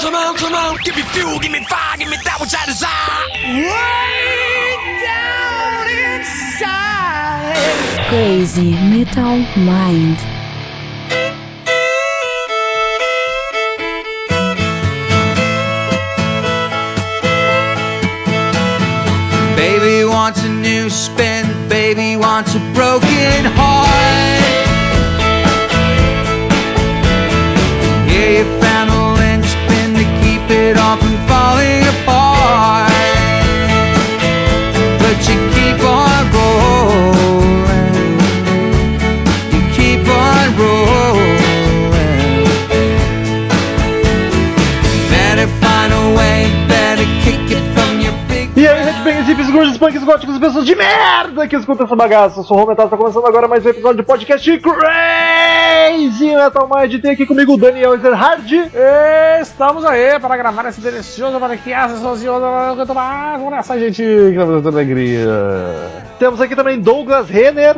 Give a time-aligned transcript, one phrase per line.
[0.00, 0.76] come on, come on.
[0.84, 3.28] Give me fuel, give me fire, give me that which I desire.
[3.70, 5.86] Way down
[6.16, 8.08] inside.
[8.08, 10.18] Crazy Metal Mind.
[19.56, 22.60] Baby wants a new spin, baby wants a
[50.10, 52.40] góticos e pessoas de merda que escutam essa bagaça.
[52.40, 57.00] Eu sou o Rometal, está começando agora mais um episódio de podcast Crazy Metal Mind.
[57.00, 58.72] Tem aqui comigo o Daniel Ezerhard.
[59.40, 62.02] Estamos aí para gravar esse delicioso podcast
[62.92, 65.28] mais, vamos nessa, gente, que tá dando alegria.
[66.18, 67.76] Temos aqui também Douglas Renner.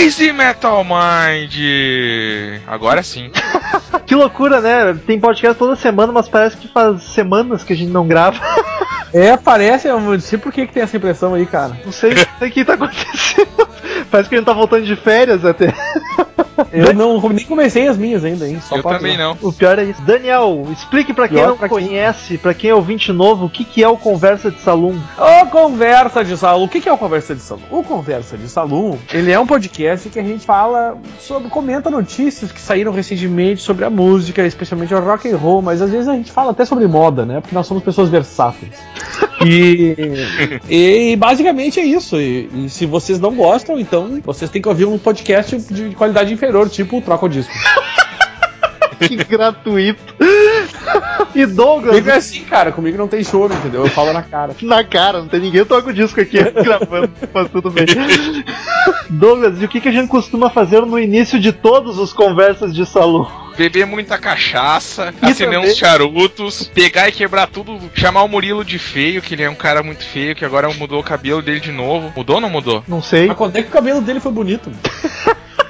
[0.00, 1.52] Crazy Metal Mind!
[2.66, 3.30] Agora sim.
[4.06, 4.94] Que loucura, né?
[5.06, 8.38] Tem podcast toda semana, mas parece que faz semanas que a gente não grava.
[9.14, 11.78] É, parece, eu não sei por que, que tem essa impressão aí, cara.
[11.84, 13.68] Não sei, não sei o que tá acontecendo.
[14.10, 15.72] Parece que a gente tá voltando de férias até.
[16.72, 18.60] Eu não nem comecei as minhas ainda, hein?
[18.60, 19.36] Só Eu também não.
[19.42, 20.02] O pior é isso.
[20.02, 21.78] Daniel, explique pra quem Pior não pra quem?
[21.78, 24.94] conhece, pra quem é ouvinte novo, o que, que é o Conversa de Salão.
[25.18, 26.64] O Conversa de Salão.
[26.64, 27.64] O que que é o Conversa de Salão?
[27.70, 32.52] O Conversa de Salão, ele é um podcast que a gente fala sobre, comenta notícias
[32.52, 36.14] que saíram recentemente sobre a música, especialmente o rock and roll, mas às vezes a
[36.14, 37.40] gente fala até sobre moda, né?
[37.40, 38.72] Porque nós somos pessoas versáteis.
[39.44, 39.96] E,
[40.68, 42.20] e basicamente é isso.
[42.20, 46.32] E, e se vocês não gostam, então vocês têm que ouvir um podcast de qualidade
[46.32, 47.52] inferior, tipo o Troca o Disco.
[48.98, 50.14] Que gratuito.
[51.34, 52.70] E Douglas, Comigo é assim, cara.
[52.70, 53.80] Comigo não tem choro, entendeu?
[53.82, 54.54] Eu falo na cara.
[54.62, 57.86] na cara, não tem ninguém toca o disco aqui gravando, mas tudo bem.
[59.10, 62.72] Douglas, e o que, que a gente costuma fazer no início de todos os conversas
[62.72, 63.28] de salão?
[63.56, 68.64] Beber muita cachaça, E acender também- uns charutos, pegar e quebrar tudo, chamar o Murilo
[68.64, 71.58] de feio, que ele é um cara muito feio, que agora mudou o cabelo dele
[71.60, 72.12] de novo.
[72.16, 72.84] Mudou ou não mudou?
[72.86, 73.26] Não sei.
[73.26, 74.70] Mas quando é que o cabelo dele foi bonito?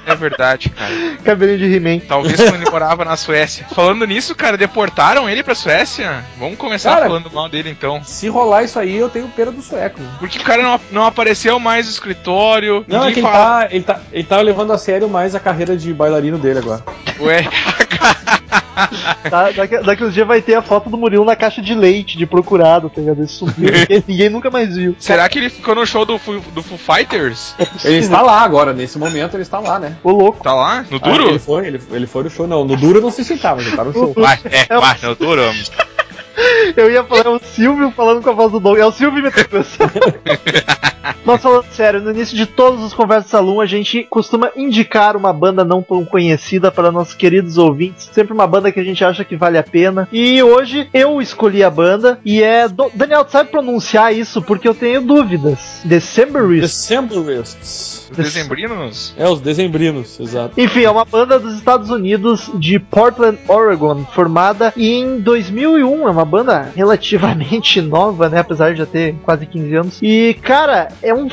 [0.05, 0.91] É verdade, cara.
[1.23, 1.99] Cabelinho de He-Man.
[2.07, 3.65] Talvez quando ele morava na Suécia.
[3.73, 6.23] Falando nisso, cara, deportaram ele pra Suécia?
[6.37, 8.03] Vamos começar Cara- falando mal dele então.
[8.03, 9.99] Se rolar isso aí, eu tenho pena do sueco.
[10.19, 12.85] Porque o cara não, não apareceu mais no escritório.
[12.87, 13.61] Não, é que ele fala.
[13.61, 16.83] tá, ele, tá, ele tá levando a sério mais a carreira de bailarino dele agora.
[17.19, 17.47] Ué,
[19.29, 22.17] Tá, daqui, daqui uns dias vai ter a foto do Murilo na caixa de leite,
[22.17, 23.19] de procurado, tá ligado?
[23.19, 24.95] Ele sumiu, ninguém, ninguém nunca mais viu.
[24.99, 27.55] será que ele ficou no show do, Fu- do Foo Fighters?
[27.83, 29.97] Ele está lá agora, nesse momento ele está lá, né?
[30.03, 30.43] Ô louco.
[30.43, 30.85] Tá lá?
[30.89, 31.29] No Ah, duro?
[31.29, 32.63] ele foi, ele, ele foi no show, não.
[32.65, 33.23] No duro não se
[33.55, 34.13] mas ele tá no show.
[34.15, 35.41] Vai, é, vai, no duro.
[36.75, 38.83] Eu ia falar, é o Silvio falando com a voz do Douglas.
[38.83, 39.31] É o Silvio me
[41.23, 45.33] Mas falando sério, no início de todos os Conversas Salão, a gente costuma indicar uma
[45.33, 48.09] banda não tão conhecida para nossos queridos ouvintes.
[48.11, 50.07] Sempre uma banda que a gente acha que vale a pena.
[50.11, 52.67] E hoje eu escolhi a banda e é.
[52.67, 52.91] Do...
[52.93, 54.41] Daniel, tu sabe pronunciar isso?
[54.41, 55.81] Porque eu tenho dúvidas.
[55.83, 56.87] Decemberists.
[56.87, 57.95] Decemberists.
[58.11, 59.13] Os dezembrinos?
[59.17, 60.59] É, os dezembrinos, exato.
[60.59, 66.07] Enfim, é uma banda dos Estados Unidos de Portland, Oregon, formada em 2001.
[66.07, 68.39] É uma banda relativamente nova, né?
[68.39, 69.99] Apesar de já ter quase 15 anos.
[70.01, 71.27] E, cara, é um.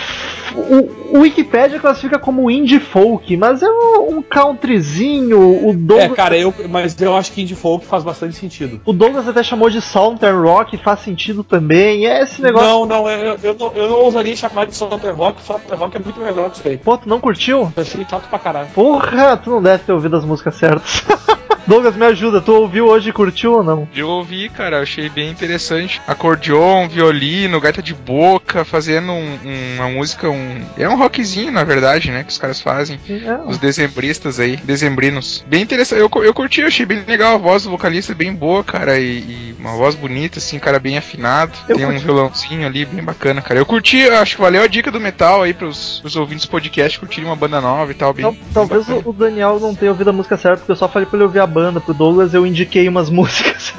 [0.55, 5.39] O, o Wikipedia classifica como indie folk, mas é um, um countryzinho.
[5.67, 8.81] O É, Douglas, cara, eu, mas eu acho que indie folk faz bastante sentido.
[8.85, 12.07] o Douglas até chamou de Southern Rock, faz sentido também.
[12.07, 12.69] É esse negócio.
[12.69, 16.01] Não, não, eu, eu, não, eu não ousaria chamar de Southern Rock, Southern Rock é
[16.01, 16.77] muito melhor que isso aí.
[16.77, 17.73] Pô, tu não curtiu?
[17.75, 18.69] Eu achei chato pra caralho.
[18.75, 21.03] Porra, tu não deve ter ouvido as músicas certas.
[21.67, 23.89] Douglas, me ajuda, tu ouviu hoje e curtiu ou não?
[23.95, 26.01] Eu ouvi, cara, achei bem interessante.
[26.07, 30.61] Acordeon, violino, gaita de boca, fazendo um- um- uma música, um.
[30.77, 32.25] É um rockzinho, na verdade, né?
[32.25, 32.99] Que os caras fazem.
[33.09, 35.45] É, Os dezembristas aí, dezembrinos.
[35.47, 36.01] Bem interessante.
[36.01, 37.35] Eu, eu curti, achei bem legal.
[37.35, 38.99] A voz do vocalista é bem boa, cara.
[38.99, 41.53] E, e uma voz bonita, assim, cara bem afinado.
[41.69, 42.05] Eu Tem um curti.
[42.05, 43.61] violãozinho ali, bem bacana, cara.
[43.61, 46.99] Eu curti, acho que valeu a dica do metal aí pros, pros ouvintes do podcast
[46.99, 48.13] curtirem uma banda nova e tal.
[48.13, 50.77] Bem, Tal- talvez bem o, o Daniel não tenha ouvido a música certa, porque eu
[50.77, 51.81] só falei pra ele ouvir a banda.
[51.81, 53.73] Pro Douglas eu indiquei umas músicas.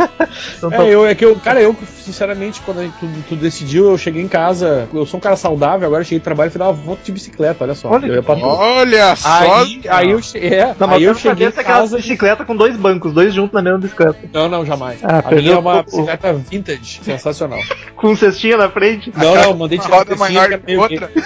[0.58, 3.36] então, tal- É, eu, é que eu, cara, eu, sinceramente, quando a gente- tu, tu
[3.36, 6.48] decidiu, eu cheguei em casa, eu sou um cara saudável, agora eu cheguei do trabalho
[6.48, 7.90] e fui dar uma volta de bicicleta, olha só.
[7.90, 9.30] Olha eu ia pra Olha só!
[9.62, 11.98] Aí, aí eu, é, Não, aí eu cheguei em casa.
[11.98, 14.20] bicicleta com dois bancos, dois juntos na mesma bicicleta.
[14.31, 15.00] Não, não, jamais.
[15.04, 17.60] Ah, a minha é uma o- bicicleta vintage, sensacional.
[17.96, 19.12] Com um cestinha na frente.
[19.16, 21.10] Não, não, mandei Uma tirar roda a maior que é outra.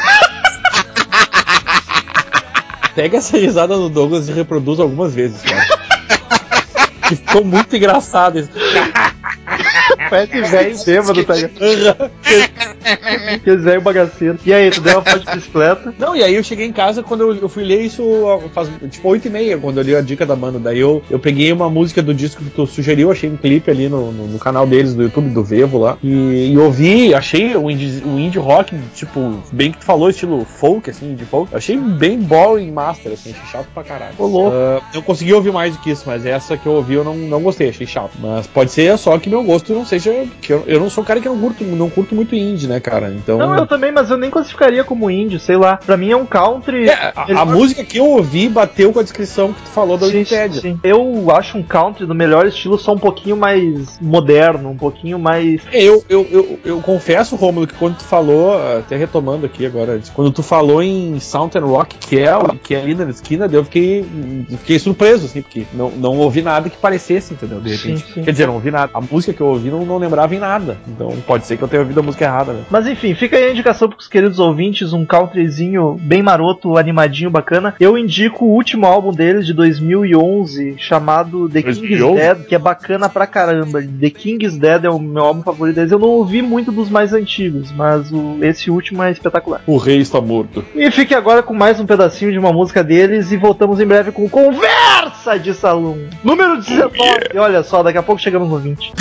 [2.95, 5.76] Pega essa risada do Douglas e reproduz algumas vezes, cara.
[7.09, 8.49] Ficou muito engraçado isso.
[10.09, 12.11] Parece velho bêbado, tá ligado?
[13.35, 14.39] Aquele velho bagaceiro.
[14.45, 15.93] E aí, tu deu uma foto de bicicleta?
[15.97, 18.03] Não, e aí eu cheguei em casa quando eu, eu fui ler isso
[18.53, 20.59] faz tipo 8 e meia, quando eu li a dica da banda.
[20.59, 23.89] Daí eu, eu peguei uma música do disco que tu sugeriu, achei um clipe ali
[23.89, 25.97] no, no, no canal deles, do YouTube, do Vevo lá.
[26.03, 30.45] E, e ouvi, achei o indie, o indie rock, tipo, bem que tu falou, estilo
[30.45, 31.55] folk, assim, indie folk.
[31.55, 34.13] Achei bem boring master, assim, achei chato pra caralho.
[34.17, 34.55] Ô, louco.
[34.55, 37.15] Ah, eu consegui ouvir mais do que isso, mas essa que eu ouvi eu não,
[37.15, 38.11] não gostei, achei chato.
[38.19, 39.96] Mas pode ser só que meu gosto não seja.
[40.41, 42.79] Que eu, eu não sou um cara que não curto, não curto muito indie, né,
[42.79, 43.11] cara?
[43.11, 43.37] Então.
[43.37, 45.77] Não, eu também, mas eu nem classificaria como índio, sei lá.
[45.77, 46.89] Pra mim é um country.
[46.89, 50.07] É, a, a música que eu ouvi bateu com a descrição que tu falou da
[50.61, 50.79] sim.
[50.83, 55.61] Eu acho um country do melhor estilo só um pouquinho mais moderno, um pouquinho mais.
[55.71, 60.31] Eu, eu, eu, eu confesso, Romulo, que quando tu falou, até retomando aqui agora, quando
[60.31, 62.31] tu falou em Southern Rock, que é,
[62.63, 64.05] que é ali na esquina, eu fiquei,
[64.59, 67.59] fiquei surpreso, assim, porque não, não ouvi nada que parecesse, entendeu?
[67.59, 68.05] De repente.
[68.05, 68.23] Sim, sim.
[68.23, 68.91] Quer dizer, não ouvi nada.
[68.93, 70.77] A música que eu ouvi não, não lembrava em nada.
[70.87, 72.61] Então pode ser que eu tenha ouvido a música errada, né?
[72.69, 77.73] Mas enfim, fica aí a indicação pros queridos ouvintes, um countryzinho bem maroto, animadinho, bacana.
[77.79, 82.15] Eu indico o último álbum deles de 2011, chamado The King is 2011?
[82.21, 83.81] Dead, que é bacana pra caramba.
[83.81, 85.91] The King is Dead é o meu álbum favorito deles.
[85.91, 89.61] Eu não ouvi muito dos mais antigos, mas o- esse último é espetacular.
[89.65, 90.63] O rei está morto.
[90.75, 94.11] E fique agora com mais um pedacinho de uma música deles e voltamos em breve
[94.11, 95.97] com Conversa de Salão.
[96.23, 96.91] Número 19.
[97.33, 98.91] E olha só, daqui a pouco chegamos no 20.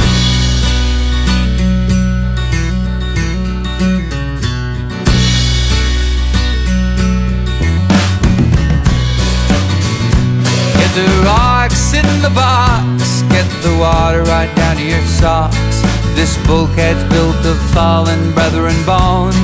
[11.77, 15.83] Rocks in the box, get the water right down to your socks.
[16.15, 19.37] This bulkhead's built of fallen brethren bones.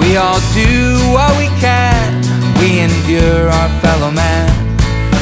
[0.00, 2.22] We all do what we can,
[2.60, 4.48] we endure our fellow man,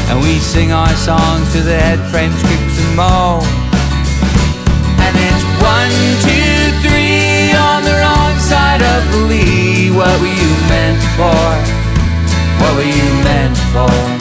[0.08, 3.46] and we sing our songs to the head frames, kicks and moans.
[5.02, 9.90] And it's one, two, three on the wrong side of the lee.
[9.90, 11.46] What were you meant for?
[12.62, 14.15] What were you meant for?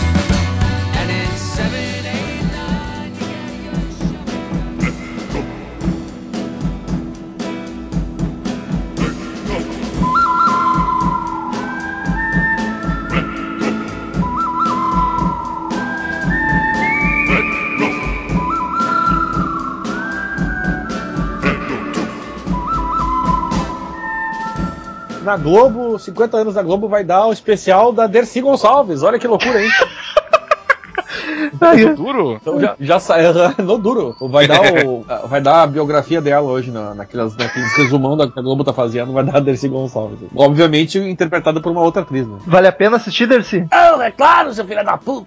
[25.26, 29.02] Na Globo, 50 anos da Globo vai dar o especial da Dercy Gonçalves.
[29.02, 29.70] Olha que loucura, hein?
[31.96, 32.38] Duro?
[32.40, 33.34] Então já, já saiu
[33.64, 34.16] no duro.
[34.30, 38.38] Vai dar, o, vai dar a biografia dela hoje na, naquelas, naqueles resumão da que
[38.38, 40.20] a Globo tá fazendo, vai dar a Dercy Gonçalves.
[40.36, 42.38] Obviamente interpretada por uma outra atriz, né?
[42.46, 43.66] Vale a pena assistir, Dercy?
[43.72, 45.26] Não, é claro, seu filho da puta!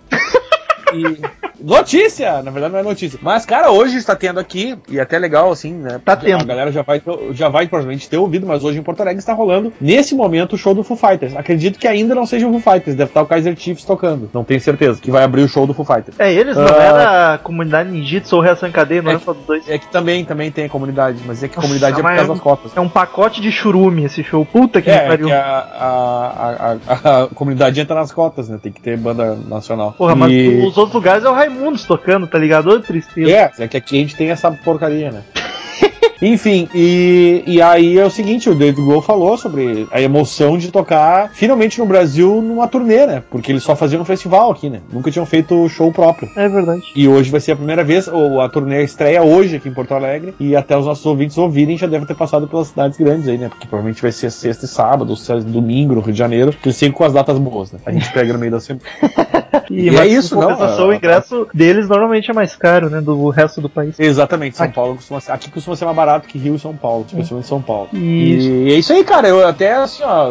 [0.95, 1.19] E
[1.63, 3.19] notícia, na verdade não é notícia.
[3.23, 6.01] Mas, cara, hoje está tendo aqui, e até legal, assim, né?
[6.05, 6.41] Tá tendo.
[6.43, 7.03] A galera já vai,
[7.33, 10.59] já vai provavelmente ter ouvido, mas hoje em Porto Alegre está rolando, nesse momento, o
[10.59, 11.35] show do Foo Fighters.
[11.37, 14.31] Acredito que ainda não seja o Foo Fighters, deve estar o Kaiser Chiefs tocando.
[14.33, 16.19] Não tenho certeza, que vai abrir o show do Foo Fighters.
[16.19, 16.83] É, eles não Ah.
[16.83, 19.69] era a comunidade ninjitsu ou reação em cadeia, não É só dos dois.
[19.69, 22.03] É que também, também tem a comunidade, mas é que a Nossa, comunidade é por
[22.05, 22.73] mas causa é um- das cotas.
[22.77, 24.45] É um pacote de churume esse show.
[24.47, 25.27] Puta que É, é pariu.
[25.27, 28.59] que a, a, a, a comunidade entra nas cotas, né?
[28.63, 29.93] Tem que ter banda nacional.
[29.99, 32.71] Porra, mas E- os outros lugares é o Raimundos tocando, tá ligado?
[32.71, 33.31] Ô, tristeza.
[33.31, 35.23] É, é que aqui a gente tem essa porcaria, né?
[36.21, 40.71] Enfim, e, e aí é o seguinte, o David Grohl falou sobre a emoção de
[40.71, 43.23] tocar finalmente no Brasil numa turnê, né?
[43.31, 44.81] Porque eles só faziam um festival aqui, né?
[44.93, 46.29] Nunca tinham feito show próprio.
[46.35, 46.83] É verdade.
[46.95, 49.95] E hoje vai ser a primeira vez, ou a turnê estreia hoje aqui em Porto
[49.95, 53.39] Alegre, e até os nossos ouvintes ouvirem já devem ter passado pelas cidades grandes aí,
[53.39, 53.49] né?
[53.49, 56.93] Porque provavelmente vai ser sexta e sábado, ou domingo no Rio de Janeiro, que eles
[56.93, 57.79] com as datas boas, né?
[57.87, 58.83] A gente pega no meio da semana.
[59.71, 63.01] E, E é isso, não, compensação, o ingresso deles normalmente é mais caro, né?
[63.01, 63.99] Do resto do país.
[63.99, 64.75] Exatamente, São Aqui.
[64.75, 65.33] Paulo costuma ser.
[65.33, 67.89] Aqui costuma ser mais barato que Rio e São Paulo, especialmente São Paulo.
[67.93, 68.49] Isso.
[68.49, 69.29] E é isso aí, cara.
[69.29, 70.31] Eu até assim, ó,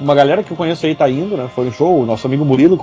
[0.00, 1.48] uma galera que eu conheço aí tá indo, né?
[1.54, 2.78] Foi no show, o nosso amigo Murilo,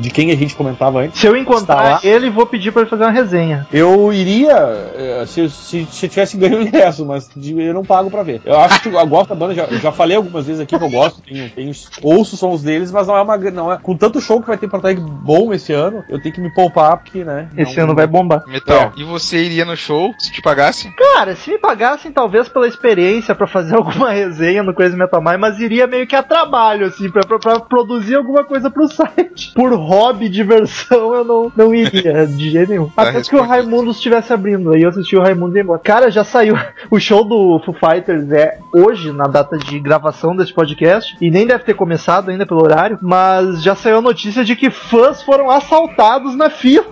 [0.00, 1.20] de, quem a gente comentava antes.
[1.20, 3.66] Se eu encontrar ele, vou pedir pra ele fazer uma resenha.
[3.72, 4.54] Eu iria
[4.94, 8.40] eh, se, se, se tivesse ganho o ingresso, mas eu não pago pra ver.
[8.44, 10.90] Eu acho que eu gosto da banda, já, já falei algumas vezes aqui que eu
[10.90, 13.36] gosto, tenho, tenho, ouço os sons deles, mas não é uma.
[13.36, 16.34] Não é, com tanto show que vai ter em Alegre bom esse ano, eu tenho
[16.34, 17.48] que me poupar, porque, né?
[17.56, 18.42] Esse não- ano vai bombar.
[18.46, 18.92] Metal.
[18.96, 20.90] E você iria no show se te pagasse?
[20.96, 25.38] Cara, se me pagassem talvez pela experiência pra fazer alguma resenha no Crazy Metal Mind,
[25.38, 29.52] mas iria meio que a trabalho, assim, pra, pra- pra produzir alguma coisa pro site.
[29.54, 32.88] Por hobby, diversão, eu não, não iria, de jeito nenhum.
[32.88, 33.42] Tá Até que o.
[33.42, 35.80] Raimundo estivesse abrindo, aí eu assisti o Raimundo e ia embora.
[35.82, 36.54] Cara, já saiu.
[36.90, 41.46] O show do Foo Fighters é hoje, na data de gravação desse podcast, e nem
[41.46, 45.50] deve ter começado ainda pelo horário, mas já saiu a notícia de que fãs foram
[45.50, 46.86] assaltados na fila.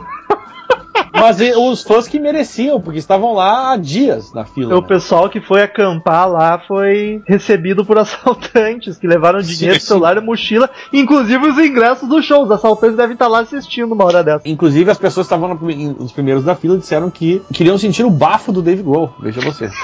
[1.12, 4.76] Mas os fãs que mereciam, porque estavam lá há dias na fila.
[4.76, 4.87] O né?
[4.87, 9.87] pessoal que foi acampar lá foi recebido por assaltantes que levaram dinheiro, Sim, sim.
[9.87, 12.43] celular e mochila, inclusive os ingressos do show.
[12.45, 14.47] Os assaltantes devem estar lá assistindo uma hora dessa.
[14.49, 18.05] Inclusive, as pessoas que estavam no prime- os primeiros da fila disseram que queriam sentir
[18.05, 19.14] o bafo do Dave Grohl.
[19.21, 19.71] Veja você.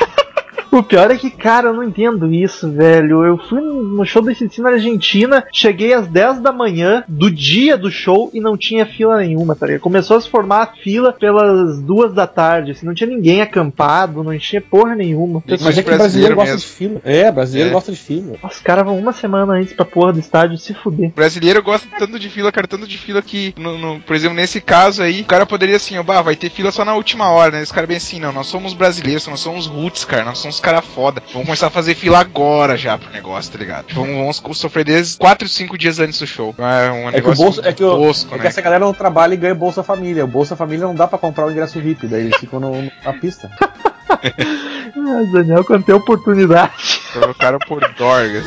[0.73, 3.25] O pior é que, cara, eu não entendo isso, velho.
[3.27, 7.77] Eu fui no show do ACDC na Argentina, cheguei às 10 da manhã do dia
[7.77, 9.83] do show e não tinha fila nenhuma, tá ligado?
[9.83, 14.25] Começou a se formar a fila pelas duas da tarde, assim, não tinha ninguém acampado,
[14.25, 15.43] não tinha porra nenhuma.
[15.47, 16.67] Mas é que brasileiro brasileiro gosta mesmo.
[16.69, 17.01] de fila.
[17.05, 17.73] É, brasileiro É.
[17.73, 18.37] gosta de fila.
[18.43, 21.11] Os caras vão uma semana antes pra porra do estádio se fuder.
[21.11, 24.35] O brasileiro gosta tanto de fila, cara, tanto de fila que, no, no- por exemplo,
[24.37, 27.29] nesse caso aí, o cara poderia assim, ó, bah, vai ter fila só na última
[27.31, 27.63] hora, né?
[27.63, 30.81] Esse cara bem assim, não, nós somos brasileiros, nós somos roots, cara, nós somos cara
[30.83, 31.23] foda.
[31.33, 33.87] Vamos começar a fazer fila agora já pro negócio, tá ligado?
[33.87, 36.55] Tipo, Vamos, vamos sofrer desde 4, 5 dias antes do show.
[36.59, 38.49] É um É que o negócio bolso, é que, o, tosco, é que né?
[38.49, 40.25] essa galera não trabalha e ganha Bolsa Família.
[40.25, 43.13] O Bolsa Família não dá pra comprar o ingresso VIP, daí eles ficam no- na
[43.13, 43.51] pista.
[44.95, 46.73] Ah, Daniel, quando tem oportunidade.
[47.13, 48.47] Trocaram por Dorgas.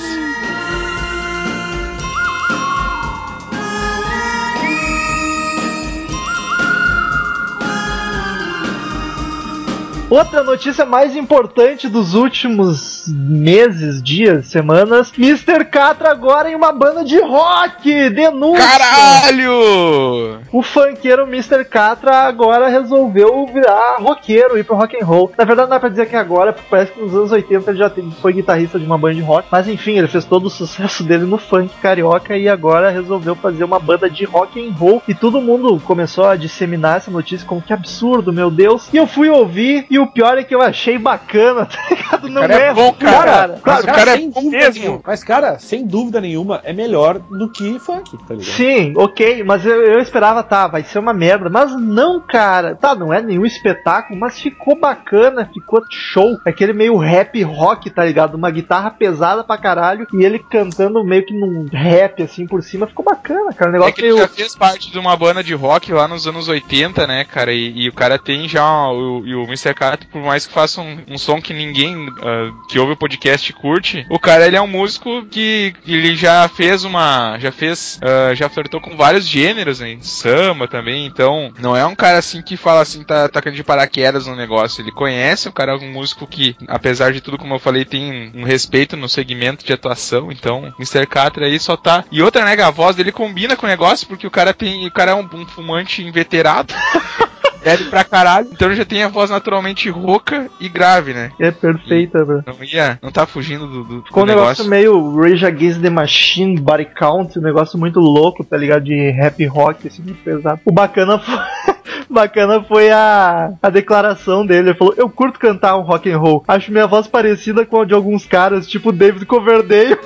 [10.08, 15.66] Outra notícia mais importante dos últimos meses, dias, semanas: Mr.
[15.66, 18.12] Catra agora em uma banda de rock!
[18.12, 18.64] Denúncia!
[18.64, 20.42] Caralho!
[20.52, 21.66] O funkeiro Mr.
[21.66, 25.32] Catra agora resolveu virar roqueiro, ir pro rock and roll.
[25.36, 27.80] Na verdade, não dá pra dizer que agora, porque parece que nos anos 80 ele
[27.80, 29.48] já foi guitarrista de uma banda de rock.
[29.52, 33.64] Mas enfim, ele fez todo o sucesso dele no funk carioca e agora resolveu fazer
[33.64, 35.02] uma banda de rock and roll.
[35.08, 38.88] E todo mundo começou a disseminar essa notícia como que absurdo, meu Deus.
[38.94, 42.30] E eu fui ouvir, e o pior é que eu achei bacana, tá ligado?
[42.30, 43.60] Não cara é bom, cara.
[43.66, 44.82] Mas o cara é sem bom dúvida mesmo.
[44.82, 48.44] nenhuma- mas, cara, sem dúvida nenhuma, é melhor do que funk, tá ligado?
[48.44, 51.50] Sim, ok, mas eu, eu esperava, tá, vai ser uma merda.
[51.50, 52.76] Mas não, cara.
[52.76, 56.38] Tá, não é nenhum espetáculo, mas ficou bacana, ficou show.
[56.46, 58.36] Aquele meio rap rock, tá ligado?
[58.36, 62.88] Uma guitarra pesada pra caralho e ele cantando meio que num rap assim por cima.
[62.88, 63.72] Ficou bacana, cara.
[63.72, 64.18] O É negócio que ele meio.
[64.20, 67.54] já fez parte de uma banda de rock lá nos anos 80, né, cara?
[67.54, 68.66] E, e o cara tem já.
[68.90, 69.74] O, e o Mr.
[69.86, 73.52] Cat, por mais que faça um, um som que ninguém ah, que ouve o podcast
[73.54, 77.38] curte, o cara ele é um músico que ele já fez uma.
[77.40, 78.00] Já fez.
[78.02, 79.98] ah, já flertou com vários gêneros, né?
[80.02, 81.06] Samba também.
[81.06, 84.82] Então, não é um cara assim que fala assim, tá, tá de paraquedas no negócio.
[84.82, 88.32] Ele conhece, o cara é um músico que, apesar de tudo, como eu falei, tem
[88.34, 90.32] um respeito no segmento de atuação.
[90.32, 91.06] Então, Mr.
[91.06, 92.04] Catra aí só tá.
[92.12, 94.88] E outra, né, a voz dele combina com o negócio, porque o cara tem.
[94.88, 96.74] O cara é um, um fumante inveterado.
[97.66, 98.48] Bebe pra caralho.
[98.52, 101.32] Então ele já tem a voz naturalmente rouca e grave, né?
[101.40, 102.44] É perfeita, velho.
[102.46, 103.00] Não ia.
[103.02, 106.86] Não tá fugindo do, do, Ficou um do negócio, meio Rage Against the Machine, Body
[106.86, 108.84] Count, um negócio muito louco, tá ligado?
[108.84, 110.62] De rap rock, assim, muito pesado.
[110.64, 111.36] O bacana foi.
[112.08, 114.70] Bacana foi a, a declaração dele.
[114.70, 116.44] Ele falou: Eu curto cantar um rock and roll.
[116.48, 119.98] Acho minha voz parecida com a de alguns caras, tipo David Coverdale.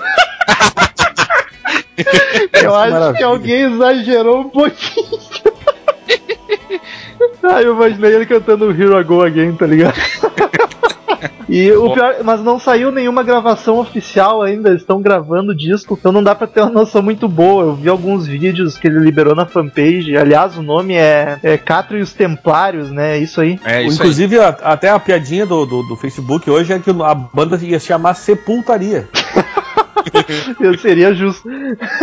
[2.53, 3.25] Eu acho que maravilha.
[3.25, 5.19] alguém exagerou um pouquinho.
[7.43, 9.95] Ah, eu imaginei ele cantando Here I Go Again, tá ligado?
[11.51, 15.97] E o pior, mas não saiu nenhuma gravação oficial ainda, eles estão gravando o disco,
[15.99, 17.63] então não dá pra ter uma noção muito boa.
[17.63, 20.15] Eu vi alguns vídeos que ele liberou na fanpage.
[20.15, 23.17] Aliás, o nome é, é Catro e os Templários, né?
[23.17, 23.59] É isso aí.
[23.65, 23.95] É isso aí.
[23.97, 27.79] Inclusive, a- até a piadinha do, do, do Facebook hoje é que a banda ia
[27.79, 29.09] se chamar Sepultaria.
[30.59, 31.47] Eu seria justo.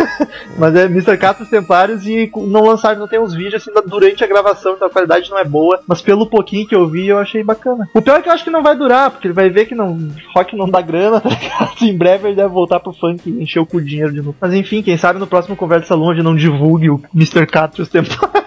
[0.57, 1.17] Mas é Mr.
[1.17, 4.87] Catro os Templários e não lançaram, não tem uns vídeos assim durante a gravação, então
[4.87, 5.79] a qualidade não é boa.
[5.87, 7.87] Mas pelo pouquinho que eu vi, eu achei bacana.
[7.93, 9.75] O pior é que eu acho que não vai durar, porque ele vai ver que
[9.75, 9.97] não,
[10.35, 11.75] rock não dá grana, tá ligado?
[11.81, 14.35] Em breve ele deve voltar pro funk e encher o cu de dinheiro de novo.
[14.39, 17.45] Mas enfim, quem sabe no próximo Conversa Longe não divulgue o Mr.
[17.45, 18.37] Catro os Templários.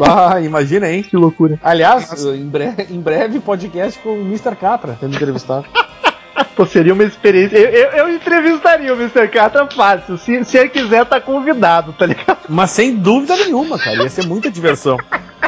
[0.00, 1.02] Ah, imagina, hein?
[1.02, 1.58] que loucura.
[1.62, 4.56] Aliás, em breve, em breve podcast com o Mr.
[4.56, 5.66] Catra sendo entrevistado.
[6.54, 7.56] Pô, seria uma experiência.
[7.56, 9.28] Eu, eu, eu entrevistaria o Mr.
[9.28, 10.16] Catra fácil.
[10.16, 12.38] Se, se ele quiser, tá convidado, tá ligado?
[12.48, 14.02] Mas sem dúvida nenhuma, cara.
[14.02, 14.96] Ia ser muita diversão.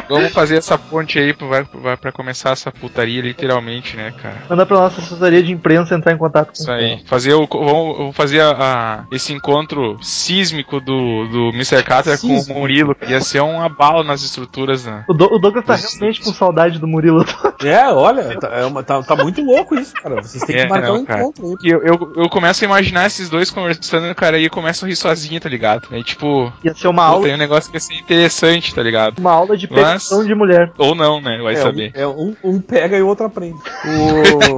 [0.09, 4.37] Vamos fazer essa ponte aí pra, pra começar essa putaria, literalmente, né, cara?
[4.49, 7.01] Manda pra nossa assessoria de imprensa entrar em contato com Isso aí.
[7.05, 11.83] Fazer o, vamos, vamos fazer a, a- esse encontro sísmico do, do Mr.
[11.83, 12.95] Catra com o Murilo.
[13.07, 15.03] Ia ser um abalo nas estruturas, né?
[15.07, 15.97] O, Do- o Douglas tá Isso.
[15.97, 17.25] realmente com saudade do Murilo.
[17.61, 20.21] É, olha, tá, é uma- tá- tá muito louco isso, cara.
[20.21, 21.19] Vocês têm que É, marcar não, um cara.
[21.23, 21.69] encontro aí.
[21.69, 24.95] Eu, eu, eu começo a imaginar esses dois conversando, cara, e eu começo a rir
[24.95, 25.89] sozinho, tá ligado?
[25.91, 28.81] Aí, tipo, Ia ser uma pô, aula, tem um negócio que ia ser interessante, tá
[28.81, 29.19] ligado?
[29.19, 30.71] uma aula de Mas- petição de mulher.
[30.77, 31.39] Ou não, né?
[31.41, 31.91] Vai É, saber.
[31.95, 33.57] um, é um, um pega e o outro aprende.
[33.85, 34.57] O...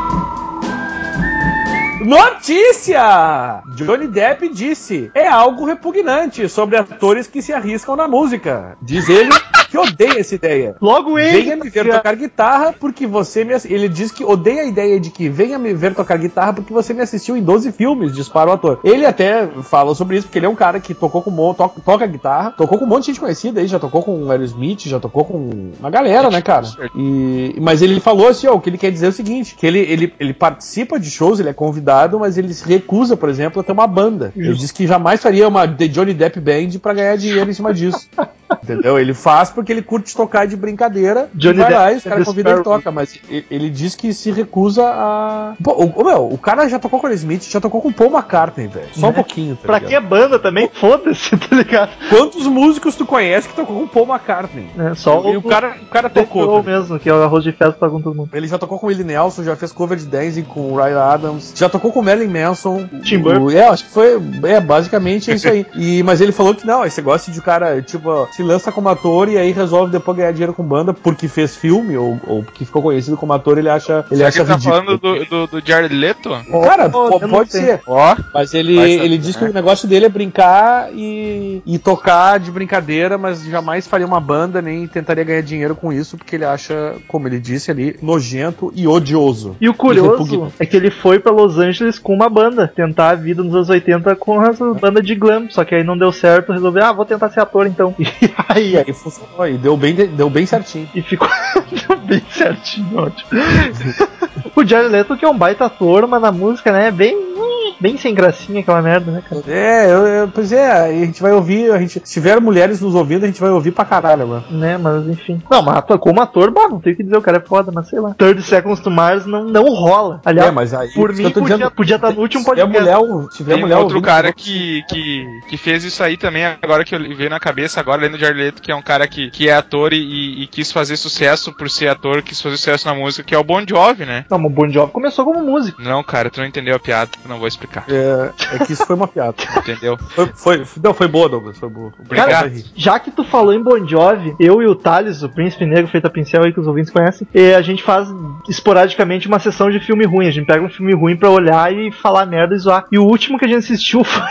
[2.05, 3.61] Notícia!
[3.75, 8.77] Johnny Depp disse: é algo repugnante sobre atores que se arriscam na música.
[8.81, 9.29] Diz ele
[9.69, 10.75] que odeia essa ideia.
[10.81, 11.41] Logo ele.
[11.43, 13.53] Venha me ver tocar guitarra porque você me.
[13.65, 16.93] Ele diz que odeia a ideia de que venha me ver tocar guitarra porque você
[16.93, 18.79] me assistiu em 12 filmes, dispara o ator.
[18.83, 22.05] Ele até fala sobre isso porque ele é um cara que tocou com to- toca
[22.05, 24.99] guitarra, tocou com um monte de gente conhecida aí, já tocou com o Aerosmith, já
[24.99, 26.67] tocou com uma galera, né, cara?
[26.95, 29.65] E, mas ele falou assim, ó, o que ele quer dizer é o seguinte, que
[29.65, 33.61] ele, ele, ele participa de shows, ele é convidado, mas ele se recusa, por exemplo,
[33.61, 34.31] a ter uma banda.
[34.35, 37.73] Ele diz que jamais faria uma The Johnny Depp Band pra ganhar dinheiro em cima
[37.73, 38.07] disso.
[38.63, 38.99] Entendeu?
[38.99, 41.29] Ele faz porque ele curte tocar de brincadeira.
[41.33, 42.77] Johnny e vai lá, Depp e os é caras convidam ele Sparrow.
[42.79, 45.53] toca, mas e- ele diz que se recusa a.
[45.63, 47.93] Pô, o, o- meu, o cara já tocou com o Smith, já tocou com o
[47.93, 48.87] Paul McCartney, velho.
[48.93, 49.15] Só um Né?
[49.15, 49.89] pouquinho, tá Pra ligado?
[50.03, 50.69] que banda também?
[50.73, 51.91] Foda-se, tá ligado?
[52.09, 54.67] Quantos músicos tu conhece que tocou com o Paul McCartney?
[54.77, 56.61] É, só e o cara, o cara tocou.
[56.63, 58.29] tá mesmo, que é o arroz de festa pra com todo mundo.
[58.33, 60.99] Ele já tocou com o Willie Nelson, já fez cover de Dancing com o Ryan
[61.01, 62.87] Adams, já tocou com o Marilyn Manson.
[63.03, 63.51] Tim O- Burton.
[63.51, 64.19] É, acho que foi.
[64.43, 65.65] É, basicamente é isso aí.
[65.75, 68.89] E, mas ele falou que não, esse negócio de o cara, tipo, se lança como
[68.89, 72.65] ator e aí resolve depois ganhar dinheiro com banda porque fez filme ou, ou porque
[72.65, 74.03] ficou conhecido como ator, ele acha.
[74.09, 74.75] Ele Será acha que tá ridículo.
[74.75, 76.29] falando do, do, do Jared Leto?
[76.63, 77.81] Cara, Oh, pode ser.
[77.87, 79.49] Ó, Mas ele, ele diz que né?
[79.49, 84.61] o negócio dele é brincar e, e tocar de brincadeira, mas jamais faria uma banda
[84.61, 88.87] nem tentaria ganhar dinheiro com isso, porque ele acha, como ele disse ali, nojento e
[88.87, 89.55] odioso.
[89.61, 93.15] E o curioso é que ele foi pra Los Angeles com uma banda, tentar a
[93.15, 96.51] vida nos anos 80 com essa banda de glam, só que aí não deu certo,
[96.51, 97.95] resolveu, ah, vou tentar ser ator então.
[98.21, 100.89] E E aí funcionou, e deu bem, deu bem certinho.
[100.93, 101.27] e ficou
[101.87, 103.29] deu bem certinho, ótimo.
[104.55, 107.31] o Jared Leto que é um baita ator, mas na música, né, é bem
[107.79, 109.41] bem sem gracinha aquela merda, né, cara?
[109.47, 112.79] É, eu, eu- pois é, aí a gente vai ouvir, a gente, se tiver mulheres
[112.79, 114.43] nos ouvindo, a gente vai ouvir pra caralho, mano.
[114.51, 115.41] Né, mas enfim.
[115.49, 117.71] Não, mas ator- como ator, bah, não tem o que dizer, o cara é foda,
[117.73, 118.13] mas sei lá.
[118.15, 120.21] 30 Seconds to Mars não, não rola.
[120.23, 122.71] Aliás, é, mas aí, por mim podia, dizendo, podia estar no último podcast.
[122.79, 122.97] mulher,
[123.31, 126.83] se tiver tem mulher outro ouvindo, cara que, que, que fez isso aí também, agora
[126.85, 129.49] que eu veio na cabeça, agora lendo Jared Leto, que é um cara que, que
[129.49, 133.23] é ator e, e quis fazer sucesso por ser ator, quis fazer sucesso na música,
[133.23, 134.25] que é o Bon Jovi, né?
[134.29, 135.81] Não, mas o Bon Jovi começou como músico.
[135.81, 137.85] Não, cara, tu não entendeu a piada, não vou explicar.
[137.89, 139.35] É, é que isso foi uma piada.
[139.57, 139.97] Entendeu?
[139.97, 141.91] Foi, foi, não, foi boa, Douglas, foi boa.
[141.99, 142.51] Obrigado.
[142.75, 146.07] Já que tu falou em Bon Jovi, eu e o Thales, o Príncipe Negro feito
[146.07, 148.07] a pincel aí que os ouvintes conhecem, e a gente faz
[148.47, 150.27] esporadicamente uma sessão de filme ruim.
[150.27, 152.85] A gente pega um filme ruim pra olhar e falar merda e zoar.
[152.91, 154.23] E o último que a gente assistiu foi,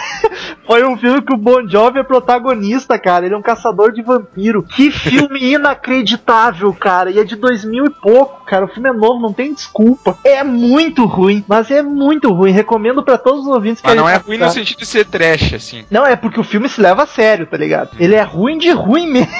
[0.66, 3.26] foi um filme que o Bon Jovi é protagonista, cara.
[3.26, 4.62] Ele é um caçador de vampiro.
[4.62, 7.10] Que filme inacreditável, cara.
[7.10, 8.64] E é de 2000 e pouco, cara.
[8.64, 10.18] O filme é novo, não tem desculpa.
[10.24, 12.52] É muito ruim, mas é muito ruim.
[12.52, 15.54] Recomendo pra todos os ouvintes que Mas não é ruim no sentido de ser trash,
[15.54, 15.84] assim.
[15.90, 17.90] Não, é porque o filme se leva a sério, tá ligado?
[17.98, 19.30] Ele é ruim de ruim mesmo.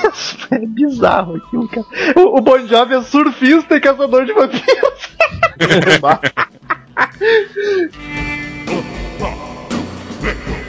[0.50, 1.86] É bizarro aquilo, cara.
[2.16, 5.10] O, o Bon Jovi é surfista e caçador de vampiros.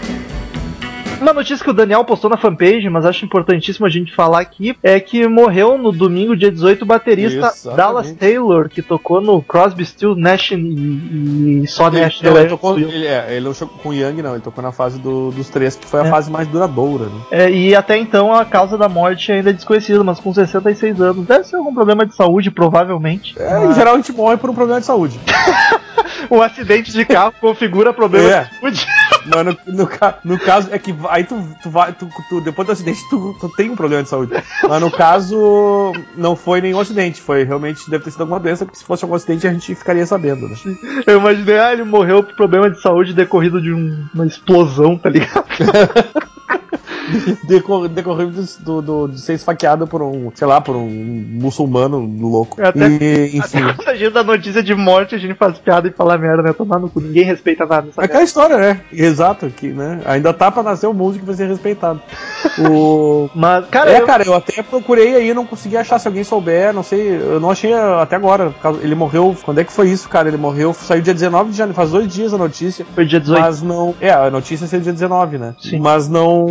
[1.21, 4.75] Uma notícia que o Daniel postou na fanpage, mas acho importantíssimo a gente falar aqui,
[4.81, 7.77] é que morreu no domingo, dia 18, o baterista Exatamente.
[7.77, 12.21] Dallas Taylor, que tocou no Crosby, Stills, Nash e, e só Ele, Nash.
[12.23, 14.31] ele tocou, ele, é, ele não chegou com o Young, não.
[14.31, 16.09] Ele tocou na fase do- dos três, que foi a É.
[16.09, 17.21] fase mais duradoura, né?
[17.29, 21.27] É, e até então a causa da morte ainda é desconhecida, mas com 66 anos.
[21.27, 23.35] Deve ser algum problema de saúde, provavelmente.
[23.39, 25.19] É, em geral a gente morre por um problema de saúde.
[26.29, 28.43] Um acidente de carro configura problema É.
[28.43, 28.87] de saúde.
[29.25, 32.65] Mas no, no ca- no caso, é que aí tu, tu vai, tu, tu- depois
[32.65, 34.31] do acidente, tu, tu tem um problema de saúde.
[34.67, 38.79] Mas no caso, não foi nenhum acidente, foi realmente, deve ter sido alguma doença, porque
[38.79, 40.55] se fosse algum acidente a gente ficaria sabendo, né?
[41.05, 45.09] Eu imaginei, ah, ele morreu por problema de saúde decorrido de um- uma explosão, tá
[45.09, 45.45] ligado?
[47.47, 52.61] Decor, decorrido do, do- de ser esfaqueado por um, sei lá, por um muçulmano louco.
[52.61, 53.59] Até- e, enfim.
[53.63, 56.43] Até quando a gente dá notícia de morte, a gente faz piada e fala merda,
[56.43, 56.53] né?
[56.53, 57.01] Tomar no cu.
[57.01, 58.81] Ninguém respeita nada nessa É aquela história, né?
[58.91, 60.01] Exato, que, né?
[60.05, 62.01] Ainda tá pra nascer o músico que vai ser respeitado.
[62.59, 63.29] O...
[63.35, 66.73] Mas, cara, é, eu- cara, eu até procurei aí, não consegui achar se alguém souber,
[66.73, 68.53] não sei, eu não achei até agora.
[68.81, 70.27] Ele morreu, quando é que foi isso, cara?
[70.27, 72.85] Ele morreu, saiu dia 19 de janeiro, faz dois dias a notícia.
[72.93, 73.41] foi dia 18.
[73.41, 73.95] Mas não.
[73.99, 75.55] É, a notícia saiu dia 19, né?
[75.59, 75.79] Sim.
[75.79, 76.47] Mas não.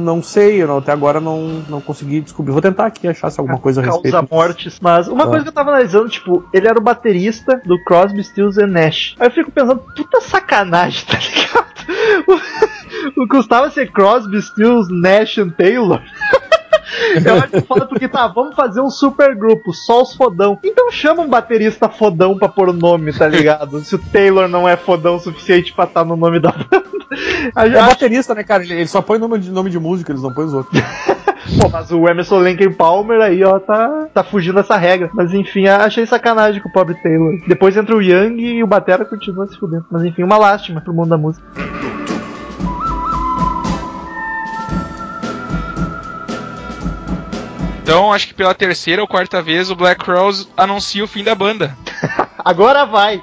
[0.00, 2.52] Não sei, eu não- até agora não, não consegui descobrir.
[2.52, 4.12] Vou tentar aqui achar se alguma coisa a respeito.
[4.12, 4.78] causa mortes.
[4.80, 5.26] Mas uma Ah.
[5.28, 9.14] coisa que eu tava analisando, tipo, ele era o baterista do Crosby, Stills and Nash.
[9.18, 11.72] Aí eu fico pensando, puta sacanagem, tá ligado?
[13.16, 16.00] O, o custava ser Crosby, Stills, Nash and Taylor.
[17.24, 20.58] Eu acho foda porque tá, vamos fazer um super grupo, só os fodão.
[20.62, 23.80] Então chama um baterista fodão pra pôr o nome, tá ligado?
[23.80, 26.92] Se o Taylor não é fodão o suficiente pra estar no nome da banda.
[27.54, 28.62] É baterista, né, cara?
[28.62, 30.80] Ele, ele só põe nome de, nome de música, eles não põem os outros.
[31.60, 35.10] Pô, mas o Emerson Lake Palmer aí, ó, tá, tá fugindo dessa regra.
[35.12, 37.34] Mas enfim, achei sacanagem com o pobre Taylor.
[37.46, 39.84] Depois entra o Young e o Batera continua se fudendo.
[39.90, 41.44] Mas enfim, uma lástima pro mundo da música.
[47.92, 51.34] Então, acho que pela terceira ou quarta vez o Black Rose anuncia o fim da
[51.34, 51.76] banda.
[52.44, 53.22] Agora vai!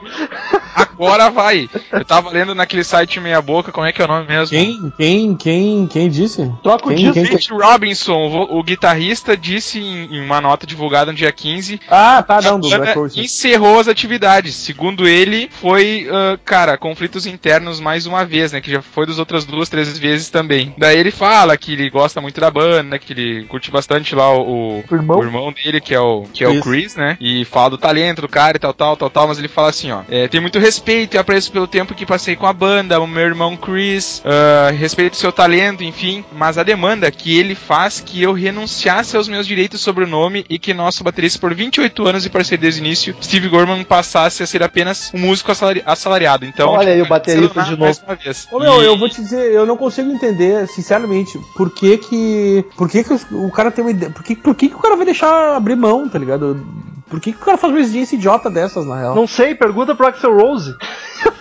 [0.75, 1.69] Agora vai!
[1.91, 4.49] Eu tava lendo naquele site meia boca, como é que é o nome mesmo?
[4.57, 6.51] Quem, quem, quem, quem disse?
[6.63, 11.11] Troca o Quem- quem- Pete Robinson, o, o guitarrista, disse em, em uma nota divulgada
[11.11, 14.55] no dia 15 Ah, tá, não, do Black encerrou as atividades.
[14.55, 18.61] Segundo ele, foi, ah, cara, conflitos internos mais uma vez, né?
[18.61, 20.73] Que já foi das outras duas, três vezes também.
[20.77, 24.83] Daí ele fala que ele gosta muito da banda, que ele curte bastante lá o,
[24.89, 25.19] O irmão?
[25.19, 26.63] o irmão dele, que é o, que é o Chris.
[26.79, 27.17] Chris, né?
[27.19, 29.27] E fala do talento do cara e tal, tal, tal, tal.
[29.27, 30.01] Mas ele fala assim, ó.
[30.09, 33.23] É, tem muito respeito e apreço pelo tempo que passei com a banda, o meu
[33.23, 36.23] irmão Chris, ah, respeito o seu talento, enfim.
[36.33, 40.45] Mas a demanda que ele faz que eu renunciasse aos meus direitos sobre o nome
[40.49, 44.43] e que nosso baterista por 28 anos e parceria desde o início, Steve Gorman, passasse
[44.43, 46.45] a ser apenas um músico assalari- assalariado.
[46.45, 47.99] Então, Olha aí o baterista de novo.
[48.05, 48.47] uma vez.
[48.51, 52.65] Ô, meu, E- eu vou te dizer, eu não consigo entender, sinceramente, por que que.
[52.77, 54.11] Por que que o cara tem uma ideia.
[54.11, 56.65] Por que, por que que o cara vai deixar abrir mão, tá ligado?
[57.09, 59.15] Por que, que o cara faz uma exigência idiota dessas, na real?
[59.15, 60.75] Não sei, pergunta pro Axel Rose.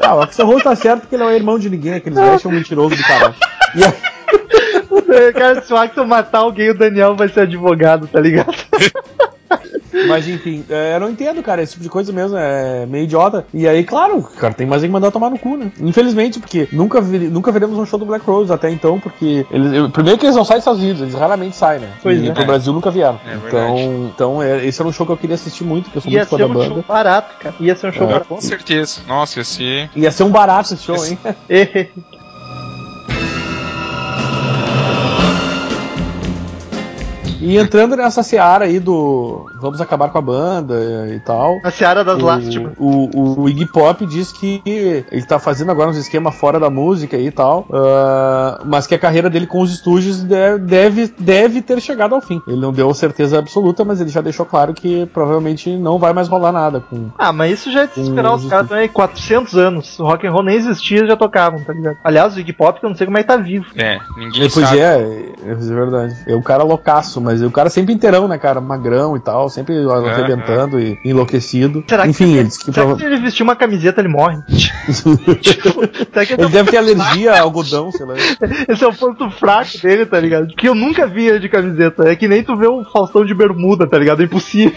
[0.01, 2.43] Ah, o Axel Rose tá certo porque ele não é irmão de ninguém, aqueles velhos
[2.43, 3.35] são mentiroso do caralho.
[3.77, 8.53] E aí- Cara, se o Axel matar alguém, o Daniel vai ser advogado, tá ligado?
[10.09, 13.47] mas enfim, é, eu não entendo, cara, esse tipo de coisa mesmo é meio idiota.
[13.53, 15.71] E aí, claro, o cara tem mais é que mandar tomar no cu, né?
[15.81, 19.73] Infelizmente, porque nunca, vi- nunca veremos um show do Black Rose até então, porque eles,
[19.73, 21.89] eu- primeiro que eles não saem dos Estados Unidos, eles raramente saem, né?
[22.03, 22.33] Pois e é.
[22.33, 23.21] pro Brasil nunca vieram.
[23.27, 23.83] É então, verdade.
[24.15, 26.19] então é, esse era um show que eu queria assistir muito, porque eu sou Ia
[26.19, 26.75] muito fã ser da um banda.
[26.75, 27.55] show barato, cara.
[27.61, 28.07] Ia ser um show É.
[28.07, 28.27] barato.
[28.29, 29.01] Com certeza.
[29.07, 29.91] Nossa, ia ser.
[29.95, 31.19] Ia ser um barato esse show, hein?
[37.41, 40.75] E entrando nessa seara aí do vamos acabar com a banda
[41.15, 41.59] e tal.
[41.65, 42.73] A Seara das Lástimas.
[42.79, 46.71] O, o, o Iggy Pop diz que ele tá fazendo agora uns esquemas fora da
[46.71, 51.63] música e tal, ah, mas que a carreira dele com os estúdios de- deve, deve
[51.63, 52.41] ter chegado ao fim.
[52.47, 56.29] Ele não deu certeza absoluta, mas ele já deixou claro que provavelmente não vai mais
[56.29, 57.09] rolar nada com.
[57.19, 58.35] Ah, mas isso já é de se esperar.
[58.35, 59.99] Os caras aí 400 anos.
[59.99, 61.97] O rock and roll nem existia já tocavam, tá ligado?
[62.05, 63.67] Aliás, o Iggy Pop, que eu não sei como é que tá vivo.
[63.77, 64.81] É, ninguém Ele pois sabe.
[64.81, 66.15] é, é verdade.
[66.27, 68.61] É um cara loucaço, mas o cara sempre inteirão, né, cara?
[68.61, 71.85] Magrão e tal, sempre arrebentando e enlouquecido.
[71.89, 74.09] Será que, Enfim, ele disse que será prova- que se ele vestir uma camiseta ele
[74.09, 74.39] morre?
[75.41, 75.71] tipo,
[76.13, 78.15] será que esse, ele deve ter alergia a algodão, sei lá.
[78.69, 80.49] esse é o ponto fraco dele, tá ligado?
[80.49, 82.09] Que eu nunca vi ele de camiseta.
[82.09, 84.23] É que nem tu vê o Faustão de bermuda, tá ligado?
[84.23, 84.73] É impossível.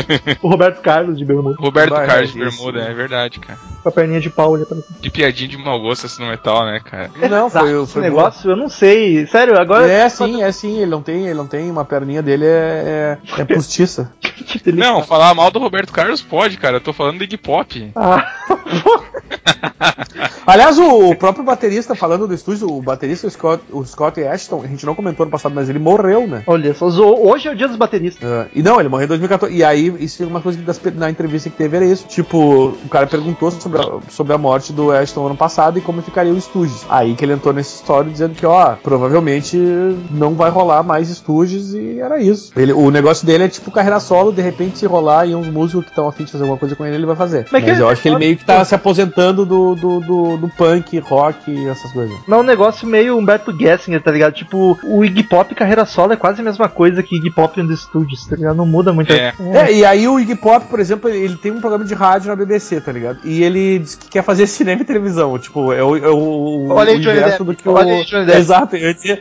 [0.42, 1.56] o Roberto Carlos de bermuda.
[1.58, 2.56] Roberto Vai, Carlos de é isso.
[2.56, 3.58] Bermuda, é verdade, cara.
[3.82, 5.00] Com a perninha de pau ali aparecendo.
[5.00, 7.10] Que piadinha de mau gosto esse no metal, né, cara?
[7.28, 9.26] Não, foi, Esse foi negócio, eu não sei.
[9.26, 9.90] Sério, agora.
[9.90, 13.40] É sim, é sim, ele não tem, ele não tem, uma perninha dele é, é,
[13.42, 14.12] é postiça.
[14.66, 16.76] Não, falar mal do Roberto Carlos pode, cara.
[16.76, 17.92] Eu tô falando do Iggy Pop.
[17.94, 18.32] Ah,
[20.46, 24.66] Aliás, o, próprio baterista, falando do estúdio, o baterista o Scott, o Scott Ashton, a
[24.66, 26.42] gente não comentou no passado, mas ele morreu, né?
[26.46, 28.28] olha só, hoje é o dia dos bateristas.
[28.28, 29.54] Ah, e não, ele morreu em 2014.
[29.54, 32.06] E aí, isso é uma coisa que das- na entrevista que teve era isso.
[32.06, 32.38] Tipo,
[32.84, 36.32] o cara perguntou sobre a, sobre a morte do Ashton ano passado e como ficaria
[36.32, 36.76] o estúdio.
[36.88, 39.56] Aí que ele entrou nessa história dizendo que, ó, provavelmente
[40.10, 42.52] não vai rolar mais estúdios e era isso.
[42.56, 45.84] Ele, o negócio dele é tipo carreira solo, de repente se rolar e uns músicos
[45.84, 47.46] que estão afim de fazer alguma coisa com ele, ele vai fazer.
[47.50, 50.48] Mas Mas, eu acho que ele meio que tá se aposentando do, do, do, do
[50.48, 52.16] punk, rock e essas coisas.
[52.26, 54.34] Não, é um negócio meio Humberto Gessinger, tá ligado?
[54.34, 57.66] Tipo, o Iggy Pop carreira solo é quase a mesma coisa que Iggy Pop in
[57.66, 58.56] the Studios, tá ligado?
[58.56, 59.12] Não muda muito.
[59.12, 59.34] É.
[59.54, 62.36] É, e aí o Iggy Pop, por exemplo, ele tem um programa de rádio na
[62.36, 63.18] BBC, tá ligado?
[63.24, 65.38] E ele diz que quer fazer cinema e televisão.
[65.38, 67.44] Tipo, é o, é o, Olha aí, o inverso Depp.
[67.44, 67.72] do que o.
[67.72, 68.38] Olha aí, Johnny Depp.
[68.38, 68.76] Exato,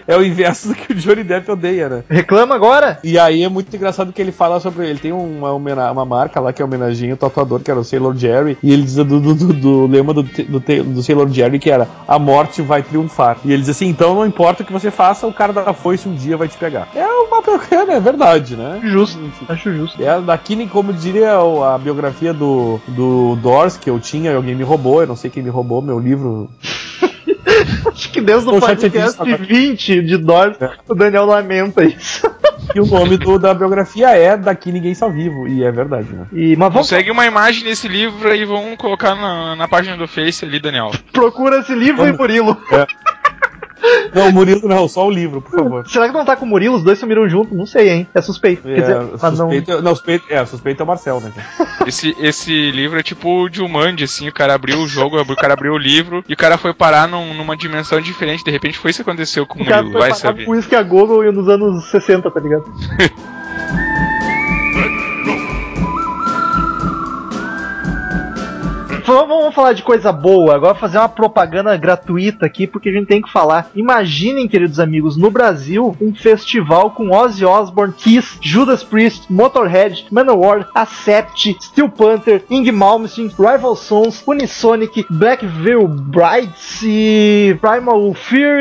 [0.07, 2.03] é o inverso do que o Johnny Depp odeia, né?
[2.09, 2.99] Reclama agora?
[3.03, 4.87] E aí é muito engraçado que ele fala sobre.
[4.87, 8.15] Ele tem uma, uma marca lá que é homenageia o tatuador, que era o Sailor
[8.15, 11.69] Jerry, e ele diz do, do, do, do lema do, do, do Sailor Jerry que
[11.69, 13.37] era a morte vai triunfar.
[13.43, 16.07] E ele diz assim: então não importa o que você faça, o cara da foice
[16.07, 16.87] um dia vai te pegar.
[16.95, 17.41] É uma
[17.71, 18.79] é, é verdade, né?
[18.83, 19.19] Justo.
[19.47, 20.01] Acho justo.
[20.01, 24.63] É daqui, como diria a biografia do, do Doors, que eu tinha e alguém me
[24.63, 26.49] roubou, eu não sei quem me roubou, meu livro.
[27.87, 30.71] Acho que desde o Estou podcast chateadíssimo 20 de Doors, É.
[30.87, 32.29] o Daniel lamenta isso.
[32.73, 36.25] E o nome do- da biografia é Daqui Ninguém Está Vivo, e é verdade, né?
[36.33, 40.07] E, mas vamos Consegue uma imagem desse livro aí, vamos colocar na, na página do
[40.07, 40.91] Face ali, Daniel.
[41.13, 42.15] procura esse livro Vamos.
[42.15, 42.57] e Murilo.
[44.13, 45.87] Não, o Murilo não, só o livro, por favor.
[45.89, 46.75] Será que não tá com o Murilo?
[46.77, 47.53] Os dois sumiram junto?
[47.53, 48.07] Não sei, hein?
[48.13, 48.63] É suspeito.
[48.63, 49.35] Quer dizer, É, mas não...
[49.49, 51.31] suspeito, não, suspeito, é, suspeito é o Marcel, né?
[51.85, 55.53] Esse, esse livro é tipo o Jumanji, assim, o cara abriu o jogo, o cara
[55.53, 58.43] abriu o livro e o cara foi parar num- numa dimensão diferente.
[58.43, 60.45] De repente foi isso que aconteceu com o O cara Murilo, foi vai parar saber.
[60.45, 62.63] com isso que a Google nos anos 60, tá ligado?
[69.05, 73.21] Vamos falar de coisa boa, agora fazer uma propaganda gratuita aqui, porque a gente tem
[73.21, 73.69] que falar.
[73.75, 80.67] Imaginem, queridos amigos, no Brasil, um festival com Ozzy Osbourne, Kiss, Judas Priest, Motorhead, Manowar,
[80.73, 88.15] Accept, Steel Panther, Ing Malmsteen, Rival Sons, Unisonic, Black Veil Brides e Primal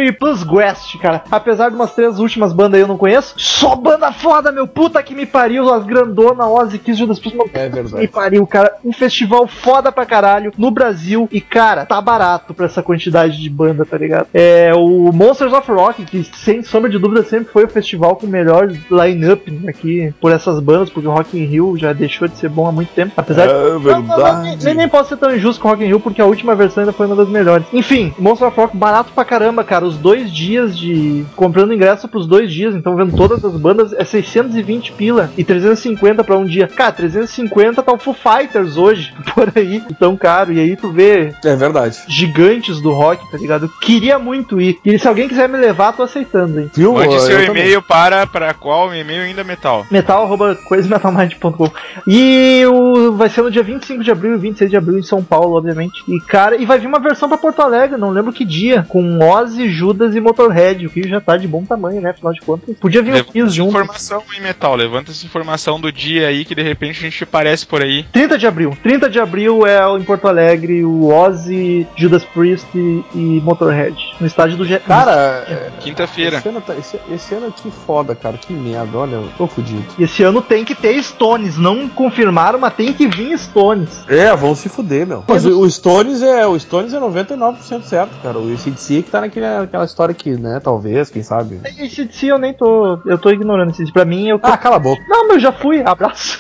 [0.07, 1.25] e Plus Guest, cara.
[1.31, 5.03] Apesar de umas três últimas bandas aí eu não conheço, só banda foda, meu puta
[5.03, 8.09] que me pariu, as grandona, Ozzy, Kiss, Judas Priest, É me verdade.
[8.09, 8.75] pariu, cara.
[8.85, 11.29] Um festival foda pra caralho no Brasil.
[11.31, 14.29] E, cara, tá barato pra essa quantidade de banda, tá ligado?
[14.33, 18.27] É o Monsters of Rock, que sem sombra de dúvida sempre foi o festival com
[18.27, 22.37] o melhor line-up aqui por essas bandas, porque o Rock in Rio já deixou de
[22.37, 23.13] ser bom há muito tempo.
[23.17, 23.53] Apesar de.
[23.53, 26.01] É Não, não, nem, nem, nem posso ser tão injusto com o Rock in Rio,
[26.01, 27.67] porque a última versão ainda foi uma das melhores.
[27.73, 29.85] Enfim, Monsters of Rock barato pra caramba, cara.
[29.85, 31.25] Os dois dias de.
[31.37, 36.25] comprando ingresso pros dois dias, então vendo todas as bandas, é 620 pila e 350
[36.25, 36.69] pra um dia.
[36.69, 40.53] Cara, 350 tá o Foo Fighters hoje, por aí, tão caro.
[40.53, 41.99] E aí tu vê É verdade.
[42.09, 43.67] gigantes do rock, tá ligado?
[43.67, 44.79] Eu queria muito ir.
[44.85, 46.71] E se alguém quiser me levar, tô aceitando, hein?
[46.75, 46.95] Viu?
[46.95, 49.87] Mande Eu seu e-mail para, para qual e-mail ainda metal.
[49.91, 51.71] metal arroba coisametalmind.com
[52.07, 55.23] e o, vai ser no dia 25 de abril e 26 de abril em São
[55.23, 56.03] Paulo, obviamente.
[56.09, 59.19] E cara, e vai vir uma versão pra Porto Alegre, não lembro que dia, com
[59.23, 62.11] Ozzy, Judas e Motorhead, o que já tá de bom tamanho, né?
[62.11, 62.77] Afinal de contas.
[62.79, 63.71] Podia vir Levanta Kiss essa junto.
[63.71, 67.67] informação em metal, levanta essa informação do dia aí que de repente a gente aparece
[67.67, 68.05] por aí.
[68.13, 68.77] 30 de abril.
[68.83, 73.97] 30 de abril é o- em Porto Alegre o Ozzy, Judas Priest e, e Motorhead.
[74.21, 74.79] No estádio do G.
[74.79, 76.39] Cara, é, Quinta-feira.
[76.39, 78.37] esse ano, tá- esse, esse ano que foda, cara.
[78.39, 79.85] Que merda, olha, eu tô fudido.
[79.99, 81.59] Esse ano tem que ter Stones.
[81.59, 84.05] Não confirmaram, mas tem que vir Stones.
[84.09, 85.25] É, vão se fuder, meu.
[85.27, 86.47] Mas o, Stones é.
[86.47, 88.39] O Stones é 99% certo, cara.
[88.39, 91.61] O ACDC que tá naquele, naquela história que, né, talvez, quem sabe.
[91.79, 93.01] Esse DC eu nem tô.
[93.05, 93.93] Eu tô ignorando esse.
[93.93, 94.47] Pra mim, eu tô.
[94.47, 95.03] Ah, cala a boca.
[95.09, 95.83] Não, mas eu já fui.
[95.85, 96.39] Abraço.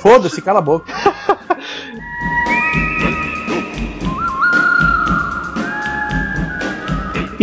[0.00, 0.92] Foda-se, cala a boca.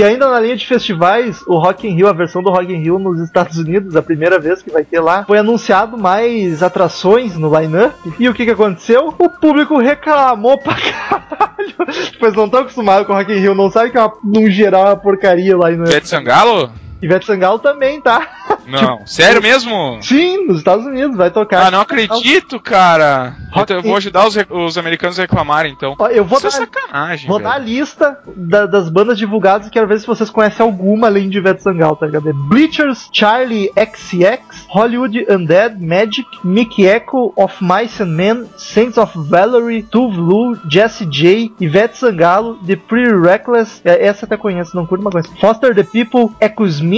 [0.02, 2.82] E ainda na linha de festivais, o Rock in Rio, a versão do Rock in
[2.82, 7.38] Rio nos Estados Unidos, a primeira vez que vai ter lá, foi anunciado mais atrações
[7.38, 7.94] no line-up.
[8.18, 9.14] E o que que aconteceu?
[9.20, 11.52] O público reclamou pra caralho.
[12.20, 14.50] Pois não estão acostumados com o Rock in Rio, não sabe que é uma, num
[14.50, 15.92] geral é uma porcaria o line-up.
[15.92, 16.72] Ivete Sangalo?
[17.02, 18.28] Ivete Sangalo também, tá?
[18.68, 19.06] Não.
[19.06, 20.00] Sério mesmo?
[20.02, 21.68] Sim, nos Estados Unidos, vai tocar.
[21.68, 23.36] Ah, não acredito, cara.
[23.56, 25.96] Então eu vou ajudar os, os americanos a reclamarem, então.
[26.00, 27.50] Ó, eu vou Isso é dar, sacanagem, vou velho.
[27.50, 31.28] dar a lista da- das bandas divulgadas e quero ver se vocês conhecem alguma além
[31.30, 32.30] de Ivete Sangalo, tá ligado?
[32.30, 39.12] É Bleachers, Charlie XX, Hollywood Undead, Magic, Mickey Echo, Of Mice and Men, Saints of
[39.18, 45.04] Valerie, Tuvlu, Jesse J, Ivete Sangalo, The Pretty Reckless, é, essa até conheço, não curto,
[45.04, 45.32] mas conheço.
[45.42, 46.90] Foster the People, Echo Smith,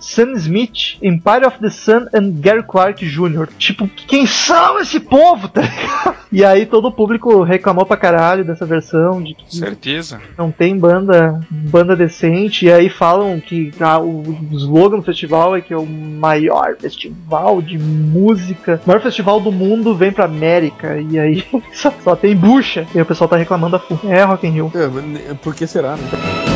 [0.00, 3.46] Sam Smith, Empire of the Sun and Gary Clark Jr.
[3.58, 6.14] Tipo, quem são esse povo, tá ligado?
[6.32, 10.20] E aí todo o público reclamou pra caralho dessa versão, de que Certeza.
[10.36, 15.60] não tem banda banda decente, e aí falam que ah, o, slogan do festival é
[15.60, 20.98] que é o maior festival de música, o maior festival do mundo vem pra América,
[20.98, 24.00] e aí só, só tem bucha, e aí o pessoal tá reclamando a full.
[24.04, 24.72] É Rock in Rio.
[24.74, 26.53] É, Por que será, né?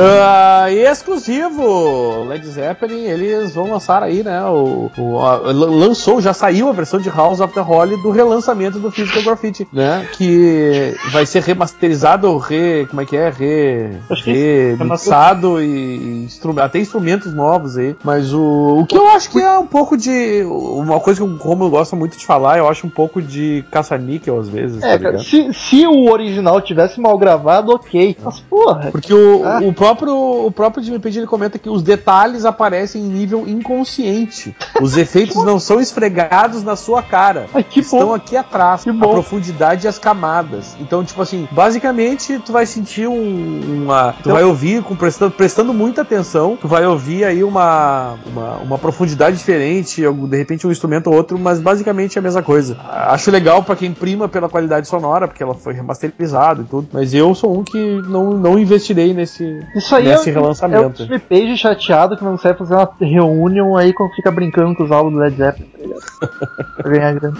[0.00, 4.42] Ah, e exclusivo, Led Zeppelin, eles vão lançar aí, né?
[4.44, 8.10] O, o- a- lan- lançou, já saiu a versão de House of the Holy do
[8.10, 10.06] relançamento do Physical Graffiti, né?
[10.16, 13.30] Que vai ser remasterizado, re, como é que é?
[13.30, 17.96] Re, é remixado e, e instru- até instrumentos novos aí.
[18.04, 20.42] Mas o, o que eu acho que é um pouco de.
[20.44, 24.38] Uma coisa que o Romulo gosta muito de falar, eu acho um pouco de caça-níquel
[24.38, 24.82] às vezes.
[24.82, 28.16] É, tá se, se o original tivesse mal gravado, ok.
[28.22, 29.60] Mas porra, Porque o, Ah.
[29.62, 34.54] o próprio o próprio Jimmy Page ele comenta que os detalhes aparecem em nível inconsciente.
[34.80, 37.46] Os efeitos não são esfregados na sua cara.
[37.54, 38.14] ai, que Estão bom.
[38.14, 40.76] aqui atrás, a profundidade e as camadas.
[40.80, 45.30] Então, tipo assim, basicamente tu vai sentir um, uma, tu Então- vai ouvir com prestando,
[45.32, 50.70] prestando muita atenção, tu vai ouvir aí uma, uma, uma profundidade diferente, de repente um
[50.70, 52.76] instrumento ou outro, mas basicamente é a mesma coisa.
[52.88, 57.14] Acho legal pra quem prima pela qualidade sonora, porque ela foi remasterizada e tudo, mas
[57.14, 61.04] eu sou um que não, não investirei nesse Isso aí nesse é, é o relançamento.
[61.04, 64.90] Jimmy Page chateado que não consegue fazer uma reunião aí quando fica brincando com os
[64.90, 66.74] álbuns do Led Zeppelin, tá ligado?
[66.76, 67.38] pra ganhar grana.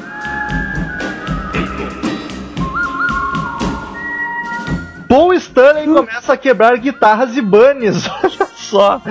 [5.08, 8.06] Paul Stanley começa a quebrar guitarras Ibanez.
[8.22, 9.02] Olha só.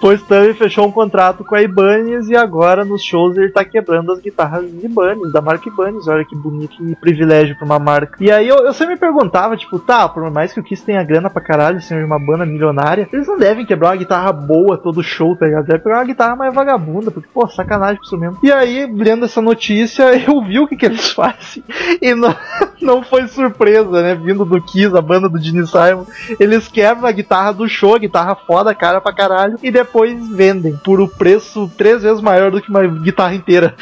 [0.00, 4.12] Paul Stanley fechou um contrato com a Ibanez e agora nos shows ele tá quebrando
[4.12, 6.06] as guitarras Ibanez, da marca Ibanez.
[6.06, 8.16] Olha que bonito e privilégio pra uma marca.
[8.20, 11.02] E aí eu, eu sempre me perguntava, tipo, tá, por mais que o Kiss tenha
[11.02, 15.02] grana pra caralho, seja uma banda milionária, eles não devem quebrar uma guitarra boa todo
[15.02, 15.66] show, tá ligado?
[15.66, 18.38] Deve pegar uma guitarra mais vagabunda, porque, pô, sacanagem isso mesmo.
[18.42, 21.64] E aí, lendo essa notícia, eu vi o que, que eles fazem.
[22.00, 22.34] E não,
[22.80, 24.14] não foi surpresa, né?
[24.14, 26.04] Vindo do Kiss, a banda do Gene Simon.
[26.38, 29.85] Eles quebram a guitarra do show, a guitarra foda, cara pra caralho, e depois
[30.32, 33.74] vendem por o preço três vezes maior do que uma guitarra inteira.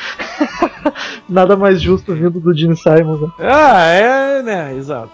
[1.29, 3.17] Nada mais justo vindo do Gene Simon.
[3.17, 3.29] Né?
[3.41, 4.77] Ah, é, né?
[4.77, 5.11] Exato.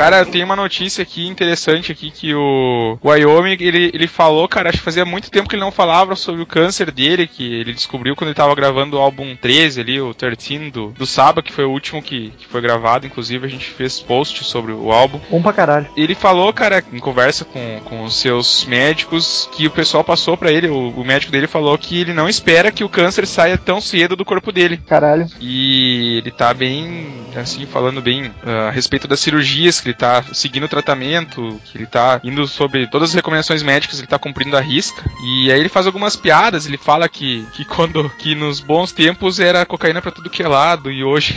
[0.00, 4.78] Cara, tem uma notícia aqui interessante aqui que o Wyoming, ele, ele falou, cara, acho
[4.78, 8.16] que fazia muito tempo que ele não falava sobre o câncer dele, que ele descobriu
[8.16, 11.66] quando ele tava gravando o álbum 13 ali, o 13 do, do Saba, que foi
[11.66, 15.20] o último que, que foi gravado, inclusive a gente fez post sobre o álbum.
[15.30, 15.86] Bom pra caralho.
[15.94, 20.50] Ele falou, cara, em conversa com, com os seus médicos, que o pessoal passou para
[20.50, 23.82] ele, o, o médico dele falou que ele não espera que o câncer saia tão
[23.82, 24.78] cedo do corpo dele.
[24.78, 25.26] Caralho.
[25.38, 30.22] E ele tá bem, assim, falando bem uh, a respeito das cirurgias que ele tá
[30.32, 34.56] seguindo o tratamento, que ele tá indo sobre todas as recomendações médicas, ele tá cumprindo
[34.56, 35.02] a risca.
[35.24, 39.40] E aí ele faz algumas piadas, ele fala que, que quando que nos bons tempos
[39.40, 41.34] era cocaína para tudo que é lado e hoje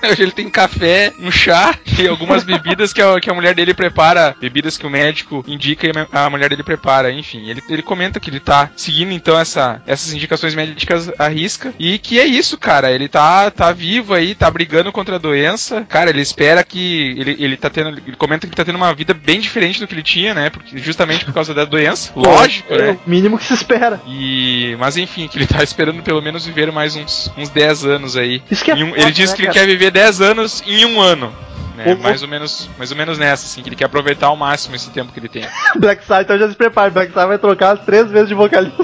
[0.08, 3.74] Hoje ele tem café, um chá e algumas bebidas que a, que a mulher dele
[3.74, 7.48] prepara, bebidas que o médico indica e a mulher dele prepara, enfim.
[7.48, 11.98] Ele, ele comenta que ele tá seguindo então essa, essas indicações médicas à risca e
[11.98, 12.90] que é isso, cara.
[12.90, 15.84] Ele tá, tá vivo aí, tá brigando contra a doença.
[15.88, 17.14] Cara, ele espera que.
[17.18, 17.98] Ele, ele tá tendo.
[18.06, 20.50] Ele comenta que ele tá tendo uma vida bem diferente do que ele tinha, né?
[20.50, 22.12] Porque, justamente por causa da doença.
[22.16, 22.98] Lógico, é né?
[23.04, 24.00] o mínimo que se espera.
[24.06, 28.16] E, mas enfim, que ele tá esperando pelo menos viver mais uns, uns 10 anos
[28.16, 28.42] aí.
[28.50, 29.60] Isso que é um- foda, ele diz né, que ele cara?
[29.60, 31.32] quer viver 10 anos em um ano.
[31.76, 31.94] Né?
[31.94, 34.90] Mais, ou menos, mais ou menos nessa, assim, que ele quer aproveitar ao máximo esse
[34.90, 35.46] tempo que ele tem.
[35.76, 36.90] Black Side, então já se prepare.
[36.90, 38.76] Black Side vai trocar três vezes de vocalista.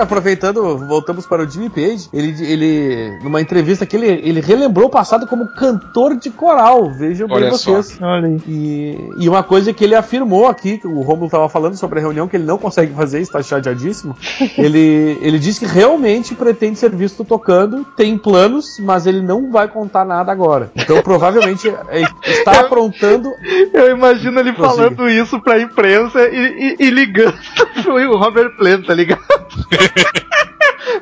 [0.00, 2.08] Aproveitando, voltamos para o Jimmy Page.
[2.12, 6.90] Ele, ele numa entrevista que ele, ele relembrou o passado como cantor de coral.
[6.90, 7.98] Vejam bem Olha vocês.
[8.00, 8.40] Olha aí.
[8.46, 12.02] E, e uma coisa que ele afirmou aqui, que o Romulo estava falando sobre a
[12.02, 14.16] reunião, que ele não consegue fazer, está chateadíssimo.
[14.56, 19.68] ele, ele disse que realmente pretende ser visto tocando, tem planos, mas ele não vai
[19.68, 20.70] contar nada agora.
[20.76, 23.30] Então provavelmente é, está aprontando.
[23.72, 24.84] Eu imagino ele Prossiga.
[24.90, 27.36] falando isso pra imprensa e, e- e ligando
[27.82, 29.20] pro Robert Plant, tá ligado?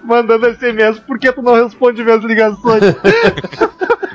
[0.05, 2.83] Mandando SMS, por que tu não responde minhas ligações?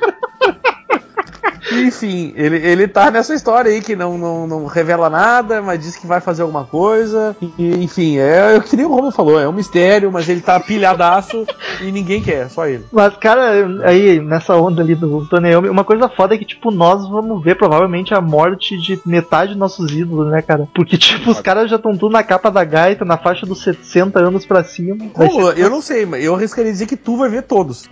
[1.71, 5.95] Enfim, ele, ele tá nessa história aí que não, não, não revela nada, mas diz
[5.95, 7.35] que vai fazer alguma coisa.
[7.57, 10.59] E, enfim, é o que nem o Romulo falou, é um mistério, mas ele tá
[10.59, 11.45] pilhadaço
[11.81, 12.85] e ninguém quer, só ele.
[12.91, 16.71] Mas, cara, aí, nessa onda ali do Tony Iommi, uma coisa foda é que, tipo,
[16.71, 20.67] nós vamos ver provavelmente a morte de metade dos nossos ídolos, né, cara?
[20.73, 24.19] Porque, tipo, os caras já estão tudo na capa da gaita, na faixa dos 60
[24.19, 24.97] anos pra cima.
[25.13, 27.87] Romulo, eu não sei, mas eu arriscaria dizer que tu vai ver todos.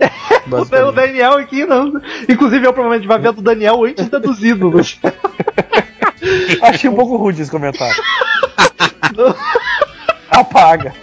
[0.50, 0.92] O.
[0.92, 1.92] Daniel aqui, não.
[2.28, 4.98] Inclusive, eu provavelmente vai ver do Daniel antes da dos ídolos.
[6.62, 8.02] Achei um pouco rude esse comentário.
[10.30, 10.94] Apaga.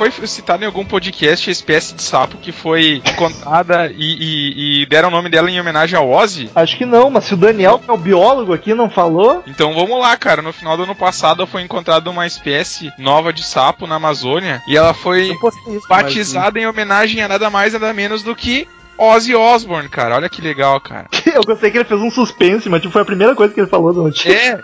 [0.00, 4.86] Foi citado em algum podcast a espécie de sapo que foi encontrada e, e- e
[4.86, 6.50] deram o nome dela em homenagem ao Ozzy?
[6.54, 9.74] Acho que não, mas se o Daniel, que é o biólogo aqui, não falou, Então
[9.74, 10.40] vamos lá, cara.
[10.40, 14.76] No final do ano passado foi encontrada uma espécie nova de sapo na Amazônia e
[14.76, 18.66] ela foi isso, mas- batizada em homenagem a nada mais nada menos do que
[18.98, 20.16] Ozzy Osbourne, cara.
[20.16, 21.06] Olha que legal, cara.
[21.34, 23.66] eu gostei que ele fez um suspense, mas tipo, foi a primeira coisa que ele
[23.68, 24.30] falou da notícia.
[24.32, 24.60] É,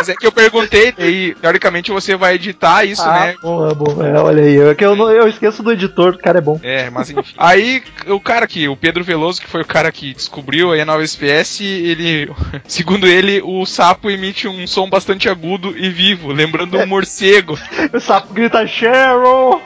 [0.00, 3.34] mas é que eu perguntei, e teoricamente você vai editar isso, ah, né?
[3.42, 4.02] bom, é bom.
[4.02, 6.58] É, olha aí, é que eu, não- eu esqueço do editor, o cara é bom.
[6.62, 7.34] É, mas enfim.
[7.36, 10.86] Aí, o cara que, o Pedro Veloso, que foi o cara que descobriu aí a
[10.86, 12.32] nova espécie, ele,
[12.66, 17.58] segundo ele, o sapo emite um som bastante agudo e vivo, lembrando um morcego.
[17.92, 19.60] O sapo grita Cheryl!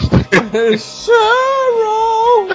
[0.78, 2.48] Sharon!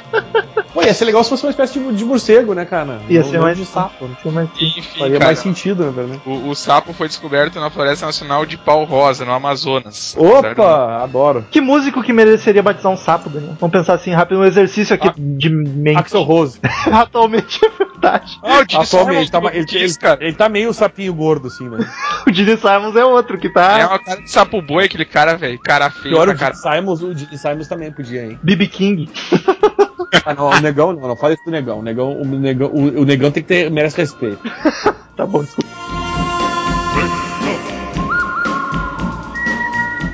[0.73, 2.99] Pô, ia ser legal se fosse uma espécie de, de morcego, né, cara?
[3.10, 4.05] Ia Não- ser não mais de sapo.
[4.05, 4.12] né?
[4.13, 6.21] Deixa eu mais- Enfim, Faria cara, mais sentido, na verdade.
[6.25, 10.15] o, o sapo foi descoberto na Floresta Nacional de Pau Rosa, no Amazonas.
[10.17, 10.60] Certo?
[10.62, 11.45] Opa, adoro.
[11.51, 13.55] Que músico que mereceria batizar um sapo, Daniel?
[13.60, 15.13] Vamos pensar assim, rápido, um exercício aqui Ah.
[15.17, 15.98] de mente.
[15.98, 16.60] Axel Rose.
[16.91, 18.39] Atualmente é verdade.
[18.41, 20.23] Ah, o Gene Simons Atualmente, tá, ele, ele- cara.
[20.23, 21.77] ele tá meio sapinho gordo, assim, né?
[22.27, 23.87] O Gene Simons é outro que É tá.
[23.89, 25.60] uma cara de sapo boi, aquele cara, velho.
[25.60, 26.54] Cara feio Pior, pra o cara.
[26.56, 28.39] Gene Simons, o Gene Simons também podia, hein?
[28.41, 29.10] BB King.
[30.25, 31.79] Ah, não, o negão não, não fala isso do negão.
[31.79, 34.39] O negão, o negão, o, o negão tem que ter, merece respeito.
[35.15, 35.69] Tá bom, desculpa.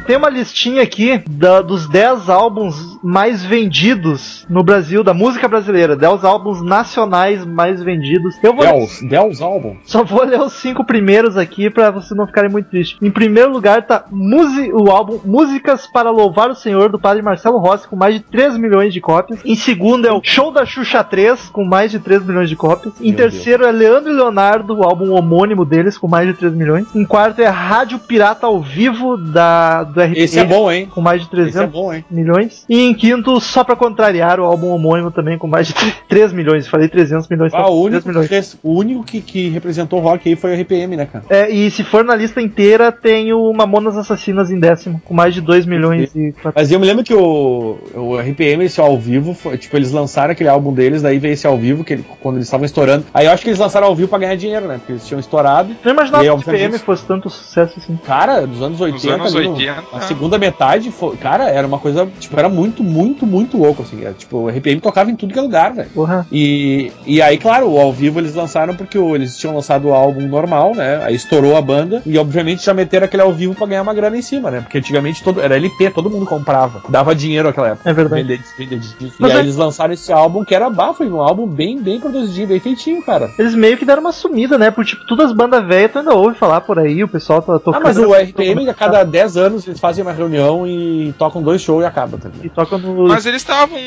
[0.05, 5.95] Tem uma listinha aqui da- dos 10 álbuns mais vendidos no Brasil, da música brasileira.
[5.95, 8.35] 10 álbuns nacionais mais vendidos.
[8.41, 9.77] Eu vou Dells, Dells Album.
[9.83, 12.97] só vou ler os cinco primeiros aqui pra vocês não ficarem muito tristes.
[13.01, 14.05] Em primeiro lugar tá
[14.73, 18.57] o álbum Músicas para Louvar o Senhor, do padre Marcelo Rossi, com mais de 3
[18.57, 19.39] milhões de cópias.
[19.45, 22.93] Em segundo é o Show da Xuxa 3, com mais de 3 milhões de cópias.
[23.01, 26.53] Em Meu terceiro é Leandro e Leonardo, o álbum homônimo deles, com mais de 3
[26.53, 26.87] milhões.
[26.95, 30.87] Em quarto é Rádio Pirata ao Vivo, da, do RPM, Esse é bom, hein?
[30.93, 32.05] com mais de Esse é 300 bom, hein?
[32.09, 32.65] milhões.
[32.69, 35.73] E em quinto, só pra contrariar, o álbum homônimo também, com mais de
[36.09, 36.67] 3 milhões.
[36.67, 38.27] Falei 300 milhões, Ah, o 3 único, milhões.
[38.53, 41.23] que, o único que, que representou o rock aí foi o RPM, né, cara?
[41.29, 45.33] É, e se for na lista inteira, tem o Mamonas Assassinas em décimo, com mais
[45.33, 46.51] de 2 milhões e 400.
[46.55, 50.31] Mas eu me lembro que o, o RPM, esse ao vivo, foi, tipo, eles lançaram
[50.31, 53.05] aquele álbum deles, daí veio esse ao vivo, que ele- quando eles estavam estourando.
[53.13, 54.75] Aí eu acho que eles lançaram ao vivo pra ganhar dinheiro, né?
[54.77, 55.75] Porque eles tinham estourado.
[55.83, 57.97] Não imaginava que o PM obviamente- fosse tanto sucesso assim.
[58.05, 61.79] Cara, dos anos 80, anos ali, no- 80, a segunda metade, foi, cara, era uma
[61.79, 64.01] coisa, tipo, era muito, muito, muito louco, assim.
[64.03, 65.89] Era, tipo, o RPM tocava em tudo que é lugar, velho.
[65.93, 66.25] Porra.
[66.31, 70.27] E, e aí, claro, o ao vivo eles lançaram porque eles tinham lançado o álbum
[70.27, 71.01] normal, né?
[71.03, 74.17] Aí estourou a banda e, obviamente, já meteram aquele ao vivo pra ganhar uma grana
[74.17, 74.61] em cima, né?
[74.61, 76.81] Porque antigamente todo, era LP, todo mundo comprava.
[76.89, 77.89] Dava dinheiro naquela época.
[77.89, 78.21] É verdade.
[78.23, 79.03] Vender, vender disco.
[79.19, 82.47] E aí é- eles lançaram esse álbum que era bafo, um álbum bem, bem produzidinho,
[82.47, 83.29] bem feitinho, cara.
[83.37, 84.71] Eles meio que deram uma sumida, né?
[84.71, 87.55] Por tipo, todas as bandas velhas tu ainda ouve falar por aí, o pessoal tá
[87.55, 87.83] Ah, tocando.
[87.83, 91.83] mas o RPM, a cada 10 anos, eles fazem uma reunião e tocam dois shows
[91.83, 92.45] e acaba, tá ligado?
[93.07, 93.77] Mas eles estavam.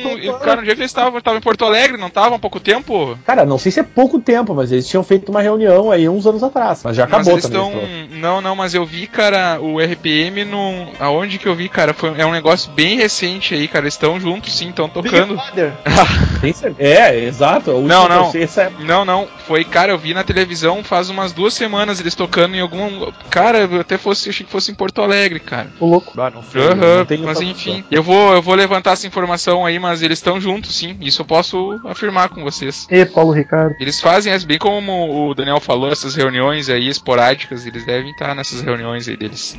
[0.42, 3.18] Cara, no dia que eles estavam, estavam em Porto Alegre, não estavam há pouco tempo?
[3.24, 6.26] Cara, não sei se é pouco tempo, mas eles tinham feito uma reunião aí uns
[6.26, 6.82] anos atrás.
[6.84, 7.70] Mas já Mas acabou eles também.
[7.70, 8.20] troço.
[8.20, 10.88] Não, não, mas eu vi, cara, o RPM no.
[10.98, 11.92] Aonde que eu vi, cara?
[11.92, 12.14] Foi...
[12.18, 13.84] É um negócio bem recente aí, cara.
[13.84, 15.38] Eles estão juntos, sim, estão tocando.
[16.78, 17.80] É, exato.
[17.80, 18.30] Não, não.
[18.30, 19.28] sei, é Não, não.
[19.46, 23.10] Foi, cara, eu vi na televisão faz umas duas semanas eles tocando em algum.
[23.28, 25.68] Cara, eu até fosse, achei que fosse em Porto Alegre, cara.
[25.78, 26.20] O louco.
[26.20, 29.78] Ah, não sei, Aham, não mas enfim, eu vou, eu vou levantar essa informação aí,
[29.78, 30.96] mas eles estão juntos, sim.
[31.00, 32.86] Isso eu posso afirmar com vocês.
[32.88, 33.74] E Paulo Ricardo.
[33.80, 38.60] Eles fazem, bem como o Daniel falou, essas reuniões aí esporádicas, eles devem estar nessas
[38.60, 39.58] reuniões aí deles.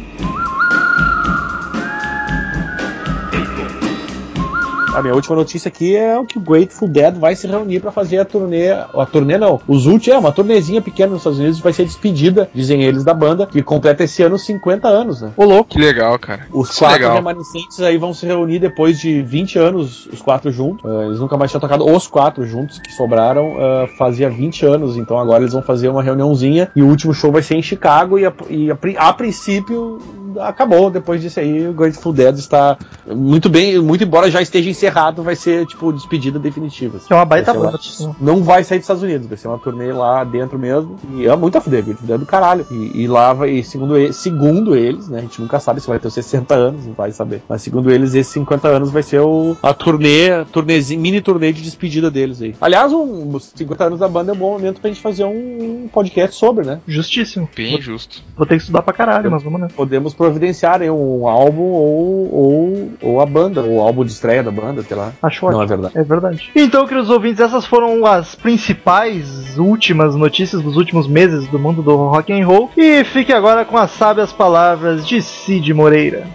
[4.94, 7.92] A minha última notícia aqui é o que o Grateful Dead vai se reunir pra
[7.92, 8.72] fazer a turnê.
[8.72, 9.62] A turnê não.
[9.68, 13.14] Os últimos, é uma turnezinha pequena nos Estados Unidos, vai ser despedida, dizem eles, da
[13.14, 15.32] banda, que completa esse ano 50 anos, né?
[15.38, 15.70] O louco.
[15.70, 16.46] Que legal, cara.
[16.52, 17.16] Os Isso quatro legal.
[17.16, 20.84] remanescentes aí vão se reunir depois de 20 anos, os quatro juntos.
[20.86, 24.98] Ah, eles nunca mais tinham tocado os quatro juntos que sobraram, ah, fazia 20 anos,
[24.98, 28.20] então agora eles vão fazer uma reuniãozinha e o último show vai ser em Chicago
[28.20, 30.00] e a, e a a princípio
[30.40, 30.90] acabou.
[30.90, 32.78] Depois disso aí, o Grateful Dead está
[33.08, 36.98] muito bem, muito embora já esteja encerrado, vai ser tipo despedida definitiva.
[36.98, 37.08] assim.
[37.10, 37.78] É uma baita banda.
[38.20, 40.96] não vai sair dos Estados Unidos, vai ser uma turnê lá dentro mesmo.
[41.14, 42.66] E é muito a fuder, é do caralho.
[42.72, 45.20] E, e lá vai, e segundo, ele- segundo eles, né?
[45.20, 47.42] A gente nunca sabe se vai ter os 60 anos, não vai saber.
[47.48, 51.52] Mas segundo eles, esses 50 anos vai ser o, a turnê, a turnezinha, mini turnê
[51.54, 52.56] de despedida deles aí.
[52.60, 55.84] Aliás, um, os 50 anos da banda é um bom momento pra gente fazer um,
[55.84, 56.80] um podcast sobre, né?
[56.88, 57.48] Justíssimo.
[57.56, 58.22] Bem justo.
[58.36, 59.74] Vou ter que estudar pra caralho, mas vamos nessa.
[59.76, 64.42] Podemos providenciar aí um álbum ou, ou, ou a banda, ou o álbum de estreia
[64.44, 65.12] da banda, sei lá.
[65.22, 65.64] Acho Não ótimo.
[65.64, 65.98] é verdade.
[65.98, 66.52] É verdade.
[66.56, 71.96] Então, queridos ouvintes, essas foram as principais últimas notícias dos últimos meses do mundo do
[71.96, 72.70] rock and roll.
[72.78, 76.28] E fique agora com as sábias palavras de Cid Moreira.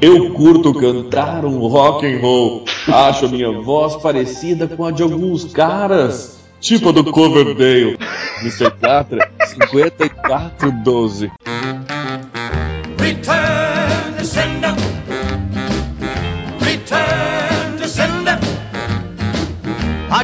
[0.00, 2.64] Eu curto cantar um rock and roll.
[2.86, 7.98] Acho a minha voz parecida com a de alguns caras, tipo a do Coverdale.
[8.42, 8.70] Mr.
[8.72, 11.32] Catra, 5412.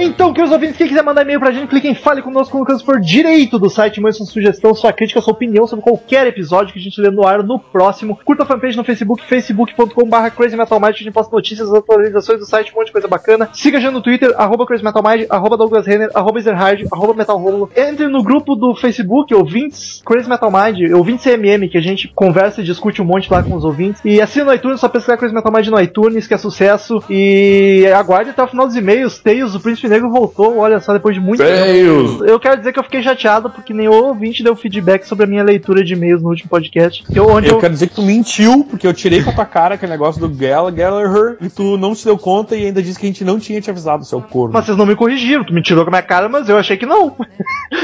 [0.00, 2.84] Então, queridos ouvintes, quem quiser mandar e-mail pra gente, clique em Fale Conosco no canto
[2.84, 6.78] por direito do site, mande sua sugestão, sua crítica, sua opinião sobre qualquer episódio que
[6.78, 8.16] a gente lê no ar no próximo.
[8.24, 12.38] Curta a fanpage no Facebook, facebook.com.br Crazy Metal Mind, que a gente posta notícias, atualizações
[12.38, 13.50] do site, um monte de coisa bacana.
[13.52, 17.14] Siga a gente no Twitter, arroba Crazy Metal Mind, arroba Douglas Renner, arroba Ezerhard, arroba
[17.14, 17.68] Metal Romulo.
[17.76, 22.60] Entre no grupo do Facebook, ouvintes Crazy Metal Mind, ouvintes CMM, que a gente conversa
[22.60, 24.00] e discute um monte lá com os ouvintes.
[24.04, 27.02] E assina no iTunes, só pesquisar Crazy Metal Mind no iTunes, que é sucesso.
[27.10, 31.14] E aguarde até o final dos e-mails, Tales do Príncipe Negro voltou, olha só, depois
[31.14, 32.20] de muito Feios.
[32.22, 35.28] Eu quero dizer que eu fiquei chateado porque nem o ouvinte deu feedback sobre a
[35.28, 37.02] minha leitura de e-mails no último podcast.
[37.04, 39.34] que eu- onde Eu eu, quero dizer que tu mentiu, porque eu tirei com a
[39.34, 42.82] tua cara aquele negócio do Gall- Gallagher e tu não se deu conta e ainda
[42.82, 44.52] disse que a gente não tinha te avisado, seu corno.
[44.52, 46.76] Mas vocês não me corrigiram, tu me tirou com a minha cara, mas eu achei
[46.76, 47.16] que não.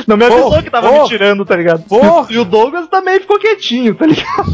[0.07, 1.03] Não me avisou Pô, que tava pô.
[1.03, 1.83] me tirando, tá ligado?
[1.85, 2.27] Porra.
[2.31, 4.53] E o Douglas também ficou quietinho, tá ligado?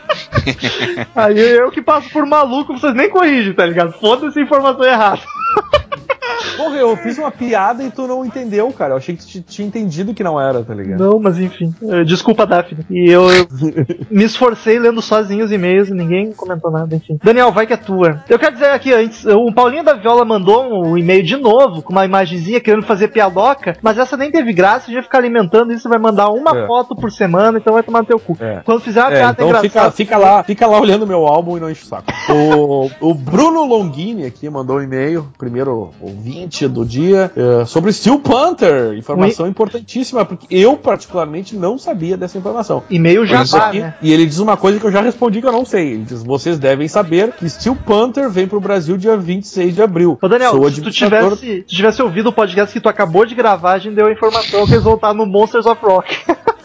[1.14, 3.92] Aí eu que passo por maluco, vocês nem corrigem, tá ligado?
[3.92, 5.20] Foda-se a informação errada.
[6.56, 8.92] Porra, eu fiz uma piada e tu não entendeu, cara.
[8.94, 10.98] Eu achei que tu tinha entendido que não era, tá ligado?
[11.02, 11.74] Não, mas enfim.
[11.82, 12.84] Eh, Desculpa, Daphne.
[12.90, 13.46] E eu, eu
[14.10, 17.18] me esforcei lendo sozinho os e-mails e ninguém comentou nada, enfim.
[17.22, 18.22] Daniel, vai que é tua.
[18.28, 21.92] Eu quero dizer aqui antes, o Paulinho da Viola mandou um e-mail de novo, com
[21.92, 25.98] uma imagenzinha querendo fazer piadoca, mas essa nem teve graça, vai ficar alimentando isso, vai
[25.98, 26.66] mandar uma É.
[26.66, 28.36] foto por semana, então vai tomar no teu cu.
[28.40, 28.60] É.
[28.64, 29.90] Quando fizer uma É, piada então fica, engraçada.
[29.92, 32.10] fica lá, fica lá olhando meu álbum e não enche o saco.
[32.30, 35.90] O, o Bruno Longini aqui mandou um e-mail, primeiro
[36.20, 38.92] ouvinte do dia, é, sobre Steel Panther.
[38.94, 42.82] Informação importantíssima, porque eu particularmente não sabia dessa informação.
[42.90, 43.94] E-mail Olha só jabá, Aqui, né?
[44.02, 45.92] E ele diz uma coisa que eu já respondi que eu não sei.
[45.92, 50.18] Ele diz: vocês devem saber que Steel Panther vem pro Brasil dia 26 de abril.
[50.20, 53.34] Ô Daniel, Sou se tu, tivesse, se tivesse ouvido o podcast que tu acabou de
[53.34, 56.16] gravar, a gente deu a informação que eles vão estar no Monsters of Rock.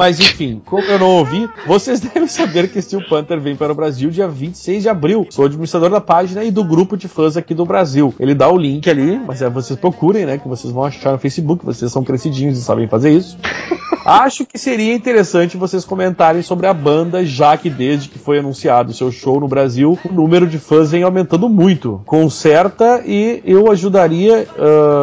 [0.00, 3.74] Mas enfim, como eu não ouvi, vocês devem saber que Steel Panther vem para o
[3.74, 5.26] Brasil dia 26 de abril.
[5.28, 8.14] Sou administrador da página e do grupo de fãs aqui do Brasil.
[8.18, 10.38] Ele dá o link ali, mas é vocês procurem, né?
[10.38, 13.36] Que vocês vão achar no Facebook, vocês são crescidinhos e sabem fazer isso.
[14.04, 18.90] Acho que seria interessante vocês comentarem sobre a banda, já que desde que foi anunciado
[18.90, 22.00] o seu show no Brasil, o número de fãs vem aumentando muito.
[22.06, 24.46] Conserta e eu ajudaria.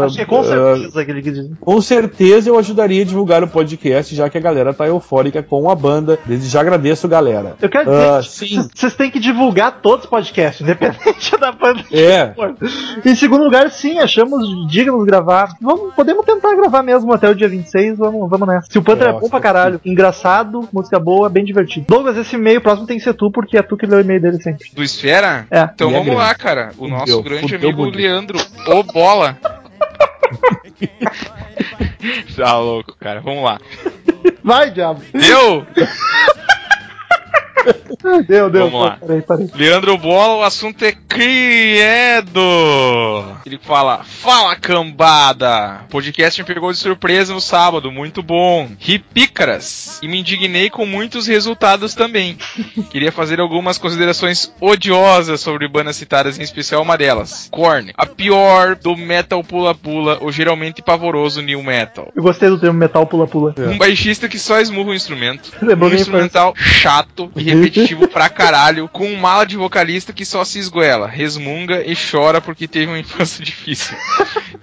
[0.03, 1.51] Acho que é com ah, certeza aquele que diz.
[1.59, 5.69] com certeza eu ajudaria a divulgar o podcast, já que a galera tá eufórica com
[5.69, 6.17] a banda.
[6.25, 7.55] Desde já agradeço, galera.
[7.61, 11.83] Eu quero dizer Ah, que vocês têm que divulgar todos os podcasts, independente da banda.
[11.91, 12.33] É,
[13.05, 15.49] Em segundo lugar, sim, achamos dignos gravar.
[15.61, 18.67] Vamos, podemos tentar gravar mesmo até o dia 26, vamos, vamos nessa.
[18.69, 21.85] Se o Panther é, É, bom pra que caralho, engraçado, música boa, bem divertido.
[21.87, 24.21] Douglas, esse e-mail próximo tem que ser tu, porque é tu que lê o e-mail
[24.21, 24.69] dele sempre.
[24.73, 25.45] Do Esfera?
[25.51, 25.69] É.
[25.73, 26.21] Então E é vamos grande.
[26.21, 26.71] lá, cara.
[26.77, 27.97] O nosso grande amigo bonito.
[27.97, 29.37] Leandro, o Bola.
[32.35, 33.21] tá louco, cara.
[33.21, 33.59] Vamos lá.
[34.43, 35.01] Vai, diabo!
[35.13, 35.65] Deu?
[38.27, 38.69] Deu, deu.
[38.69, 38.97] Vamos lá.
[38.99, 39.49] Parei, parei.
[39.55, 42.41] Leandro Bola, o assunto é credo.
[43.45, 45.81] Ele fala: Fala cambada!
[45.85, 48.69] O podcast me pegou de surpresa no sábado, muito bom.
[48.79, 52.37] Ri pícaras e me indignei com muitos resultados também.
[52.89, 58.75] Queria fazer algumas considerações odiosas sobre bandas citadas, em especial uma delas: Korn, a pior
[58.75, 62.11] do metal pula-pula, ou geralmente pavoroso new metal.
[62.15, 63.53] Eu gostei do termo metal pula-pula.
[63.57, 65.51] Um baixista que só esmurra o instrumento.
[65.61, 70.43] Lembrou um instrumental chato e repetitivo pra caralho, com um mala de vocalista que só
[70.43, 73.95] se esgoela, resmunga e chora porque teve uma infância difícil.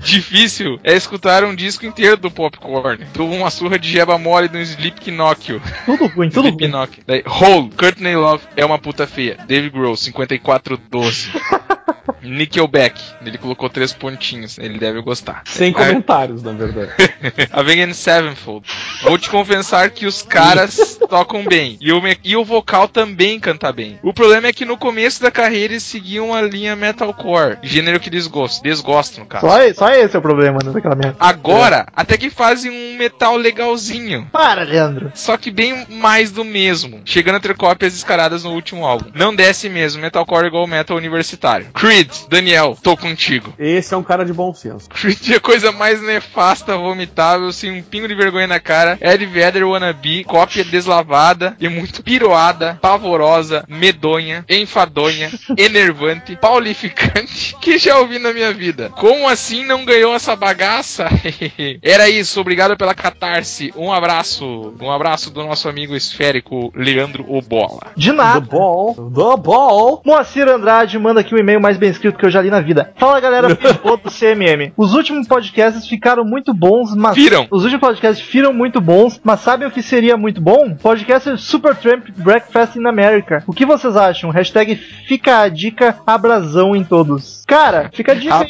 [0.04, 3.04] Difícil é escutar um disco inteiro do Popcorn.
[3.14, 5.60] Dou uma surra de jeba mole no Slipknot.
[5.86, 6.56] Tudo ruim, tudo ruim.
[6.56, 7.02] Slipknot.
[7.06, 9.38] Daí, Hole, Courtney Love é uma puta feia.
[9.46, 11.30] Dave Grohl, 5412.
[12.22, 15.42] Nickelback, ele colocou três pontinhos, ele deve gostar.
[15.44, 16.90] sem Aí- comentários, na verdade.
[17.52, 18.66] Avenged Sevenfold.
[19.02, 21.76] Vou te confessar que os caras tocam bem.
[21.82, 23.98] E o, e o vocal também canta bem.
[24.02, 27.58] O problema é que no começo da carreira eles seguiam a linha metalcore.
[27.62, 28.62] Gênero que eles gostam.
[28.62, 29.46] Desgostam, no caso.
[29.74, 31.16] Só, só esse é o problema né, daquela merda.
[31.20, 34.26] Agora, até que fazem um metal legalzinho.
[34.32, 35.12] Para, Leandro.
[35.14, 37.00] Só que bem mais do mesmo.
[37.04, 39.10] Chegando a ter cópias descaradas no último álbum.
[39.14, 40.02] Não desce mesmo.
[40.02, 41.66] Metalcore igual metal universitário.
[41.72, 43.54] Creed, Daniel, tô contigo.
[43.58, 44.88] Esse é um cara de bom senso.
[44.88, 48.98] Creed é a coisa mais nefasta, vomitável, sem um pingo de vergonha na cara.
[49.00, 57.98] Ed Vedder wannabe, cópia deslavada e muito piroada, pavorosa, medonha, enfadonha, enervante, paulificante que já
[57.98, 58.90] ouvi na minha vida.
[58.90, 61.06] Como assim não ganhou essa bagaça?
[61.82, 63.72] Era isso, obrigado pela catarse.
[63.74, 67.92] Um abraço, um abraço do nosso amigo esférico Leandro Obola.
[67.96, 68.40] De The nada.
[68.40, 70.02] ball, the ball.
[70.04, 72.92] Moacir Andrade manda aqui um e-mail mais bem escrito que eu já li na vida.
[72.96, 74.72] Fala galera do CMM.
[74.76, 77.14] Os últimos podcasts ficaram muito bons, mas.
[77.14, 77.46] Viram?
[77.50, 80.74] Os últimos podcasts firam muito bons, mas sabem o que seria muito bom?
[80.76, 83.42] Podcast Supertramp Breakfast in America.
[83.46, 84.30] O que vocês acham?
[84.30, 87.43] Hashtag fica a dica abrasão em todos.
[87.46, 88.46] Cara, fica a dica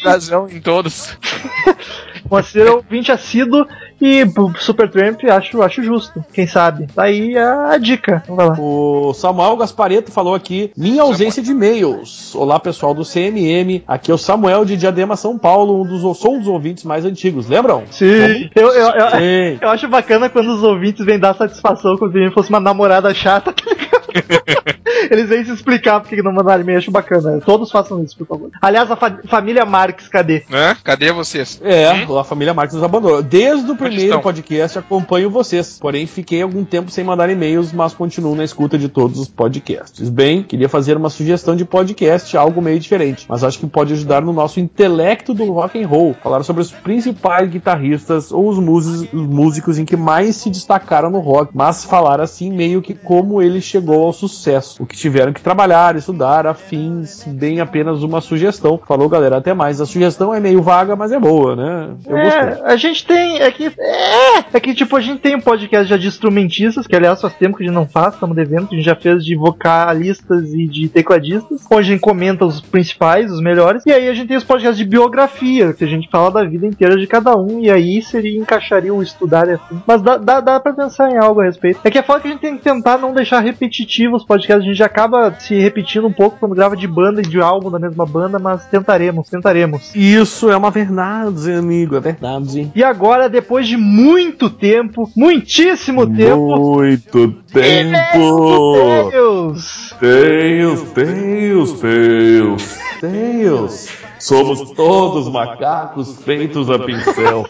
[0.50, 1.16] em todos.
[2.30, 3.66] Moacir é ouvinte assíduo
[4.00, 6.24] e pro Supertramp acho, acho justo.
[6.32, 6.86] Quem sabe?
[6.86, 8.22] Tá aí a, a dica.
[8.26, 8.56] Vamos lá.
[8.58, 12.34] O Samuel Gaspareto falou aqui: minha ausência de e-mails.
[12.34, 13.82] Olá, pessoal do CMM.
[13.86, 15.82] Aqui é o Samuel de Diadema, São Paulo.
[15.82, 17.48] Um dos, sou um dos ouvintes mais antigos.
[17.48, 17.84] Lembram?
[17.90, 18.50] Sim.
[18.54, 19.58] Eu, eu, eu, Sim.
[19.60, 23.12] eu acho bacana quando os ouvintes vêm dar satisfação como se ele fosse uma namorada
[23.12, 23.83] chata, tá ligado?
[25.10, 27.40] Eles vêm se explicar porque que não mandaram e-mail, acho bacana.
[27.44, 28.50] Todos façam isso, por favor.
[28.60, 30.44] Aliás, a fa- família Marques, cadê?
[30.50, 30.76] Hã?
[30.82, 31.60] Cadê vocês?
[31.62, 32.18] É, Hum?
[32.18, 33.22] a família Marques nos abandonou.
[33.22, 35.78] Desde o primeiro podcast acompanho vocês.
[35.80, 40.08] Porém, fiquei algum tempo sem mandar e-mails, mas continuo na escuta de todos os podcasts.
[40.08, 44.22] Bem, queria fazer uma sugestão de podcast, algo meio diferente, mas acho que pode ajudar
[44.22, 46.14] no nosso intelecto do rock and roll.
[46.22, 51.10] Falar sobre os principais guitarristas ou os músicos, os músicos em que mais se destacaram
[51.10, 55.32] no rock, mas falar assim meio que como ele chegou ao sucesso, o que tiveram
[55.32, 58.80] que trabalhar, estudar, afins, bem apenas uma sugestão.
[58.86, 59.80] Falou, galera, até mais.
[59.80, 61.94] A sugestão é meio vaga, mas é boa, né?
[62.06, 62.40] Eu gostei.
[62.40, 63.40] É, a gente tem.
[63.40, 66.94] É que, é, é que, tipo, a gente tem um podcast já de instrumentistas, que
[66.94, 69.24] aliás faz tempo que a gente não faz, estamos devendo, que a gente já fez
[69.24, 73.82] de vocalistas e de tecladistas, onde a gente comenta os principais, os melhores.
[73.86, 76.66] E aí a gente tem os podcasts de biografia, que a gente fala da vida
[76.66, 79.82] inteira de cada um, e aí seria encaixaria o estudar e assim.
[79.86, 81.80] Mas dá, dá, dá pra pensar em algo a respeito.
[81.84, 84.64] É que é foda que a gente tem que tentar não deixar repetitivo os podcasts,
[84.64, 87.78] a gente acaba se repetindo um pouco quando grava de banda e de álbum da
[87.78, 89.94] mesma banda, mas tentaremos, tentaremos.
[89.94, 92.70] Isso é uma verdade, amigo, é verdade.
[92.74, 99.10] E agora, depois de muito tempo, muitíssimo tempo, Muito tempo!
[99.10, 99.94] Deus!
[100.00, 102.78] Tails, Tails, Tails.
[103.00, 103.88] Deus!
[104.18, 107.46] Somos todos macacos feitos a pincel.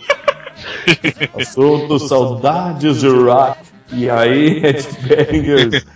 [1.38, 3.58] Assunto saudades de rock.
[3.92, 5.86] E aí, headbangers,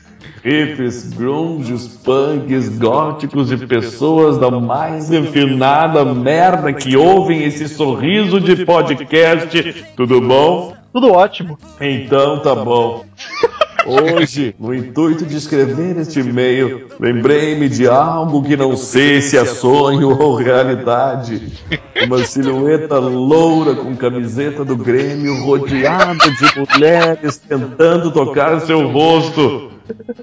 [0.43, 8.65] hippies, grunges, punks, góticos e pessoas da mais refinada merda que ouvem esse sorriso de
[8.65, 9.85] podcast.
[9.97, 10.75] Tudo bom?
[10.93, 11.59] Tudo ótimo.
[11.81, 13.05] Então tá bom.
[13.89, 19.47] Hoje, no intuito de escrever este e-mail, lembrei-me de algo que não sei se é
[19.47, 21.55] sonho ou realidade.
[22.05, 29.71] Uma silhueta loura com camiseta do Grêmio rodeada de mulheres tentando tocar seu rosto.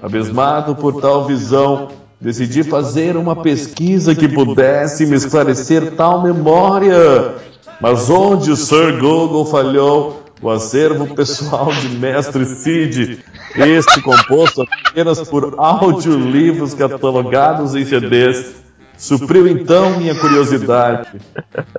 [0.00, 1.88] Abismado por tal visão,
[2.20, 7.34] decidi fazer uma pesquisa que pudesse me esclarecer tal memória.
[7.80, 13.24] Mas onde o Sir Google falhou, o acervo pessoal de Mestre Cid,
[13.56, 18.56] este composto apenas por audiolivros catalogados em CDs,
[18.98, 21.08] supriu então minha curiosidade.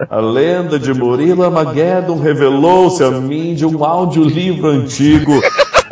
[0.10, 5.40] A lenda de Murilo Armageddon revelou-se a mim de um audiolivro antigo,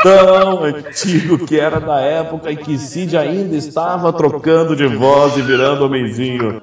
[0.02, 5.42] tão antigo que era da época em que Cid ainda estava trocando de voz e
[5.42, 6.62] virando homenzinho.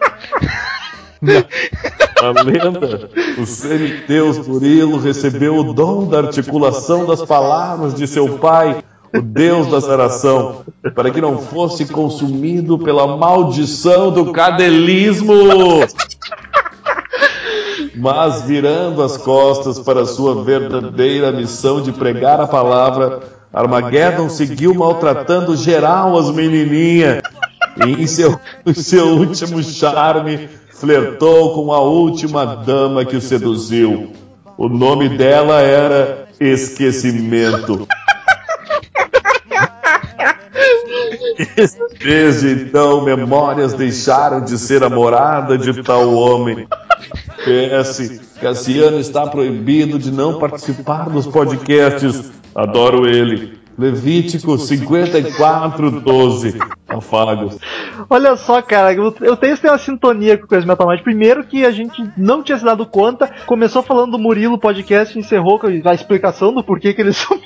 [2.22, 8.84] A lenda, o semideus Murilo recebeu o dom da articulação das palavras de seu pai,
[9.12, 10.62] o deus da saração,
[10.94, 15.34] para que não fosse consumido pela maldição do cadelismo.
[17.96, 23.18] Mas virando as costas para sua verdadeira missão de pregar a palavra,
[23.52, 27.20] Armageddon seguiu maltratando geral as menininhas.
[27.84, 28.38] E em seu,
[28.74, 30.48] seu último charme,
[30.82, 34.10] flertou com a última dama que o seduziu.
[34.58, 37.86] O nome dela era Esquecimento.
[42.02, 46.66] Desde então, memórias deixaram de ser a morada de tal homem.
[47.44, 52.32] PS, Cassiano está proibido de não participar dos podcasts.
[52.52, 53.56] Adoro ele.
[53.78, 56.58] Levítico 54, 12.
[56.98, 57.58] Afagos.
[58.08, 61.00] Olha só, cara, eu, tenho, uma sintonia com o Crazy Metal Mind.
[61.00, 65.58] Primeiro que a gente não tinha se dado conta, começou falando do Murilo podcast, encerrou
[65.58, 67.42] com a explicação do porquê que ele sumiu,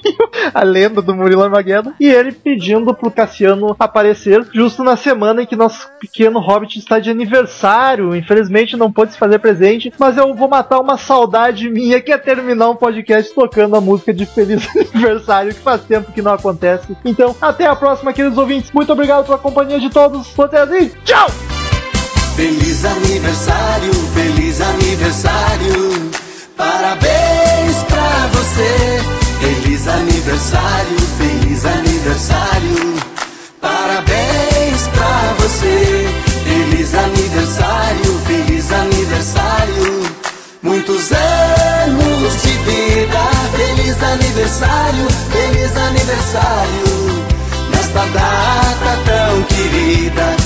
[0.52, 5.46] a lenda do Murilo Armageddon, e ele pedindo pro Cassiano aparecer justo na semana em
[5.46, 8.14] que nosso pequeno Hobbit está de aniversário.
[8.14, 12.18] Infelizmente não pôde se fazer presente, mas eu vou matar uma saudade minha que é
[12.18, 16.96] terminar um podcast tocando a música de Feliz Aniversário, que faz tempo que não acontece.
[17.04, 18.70] Então, até a próxima, queridos ouvintes.
[18.72, 20.28] Muito obrigado pela companhia de todos.
[20.28, 21.30] Vocês e tchau!
[22.34, 26.10] Feliz aniversário, feliz aniversário.
[26.56, 29.00] Parabéns pra você.
[29.40, 32.94] Feliz aniversário, feliz aniversário.
[33.60, 36.08] Parabéns pra você.
[36.44, 40.02] Feliz aniversário, feliz aniversário.
[40.62, 43.30] Muitos anos de vida.
[43.56, 47.35] Feliz aniversário, feliz aniversário
[47.96, 50.45] tua data tão querida.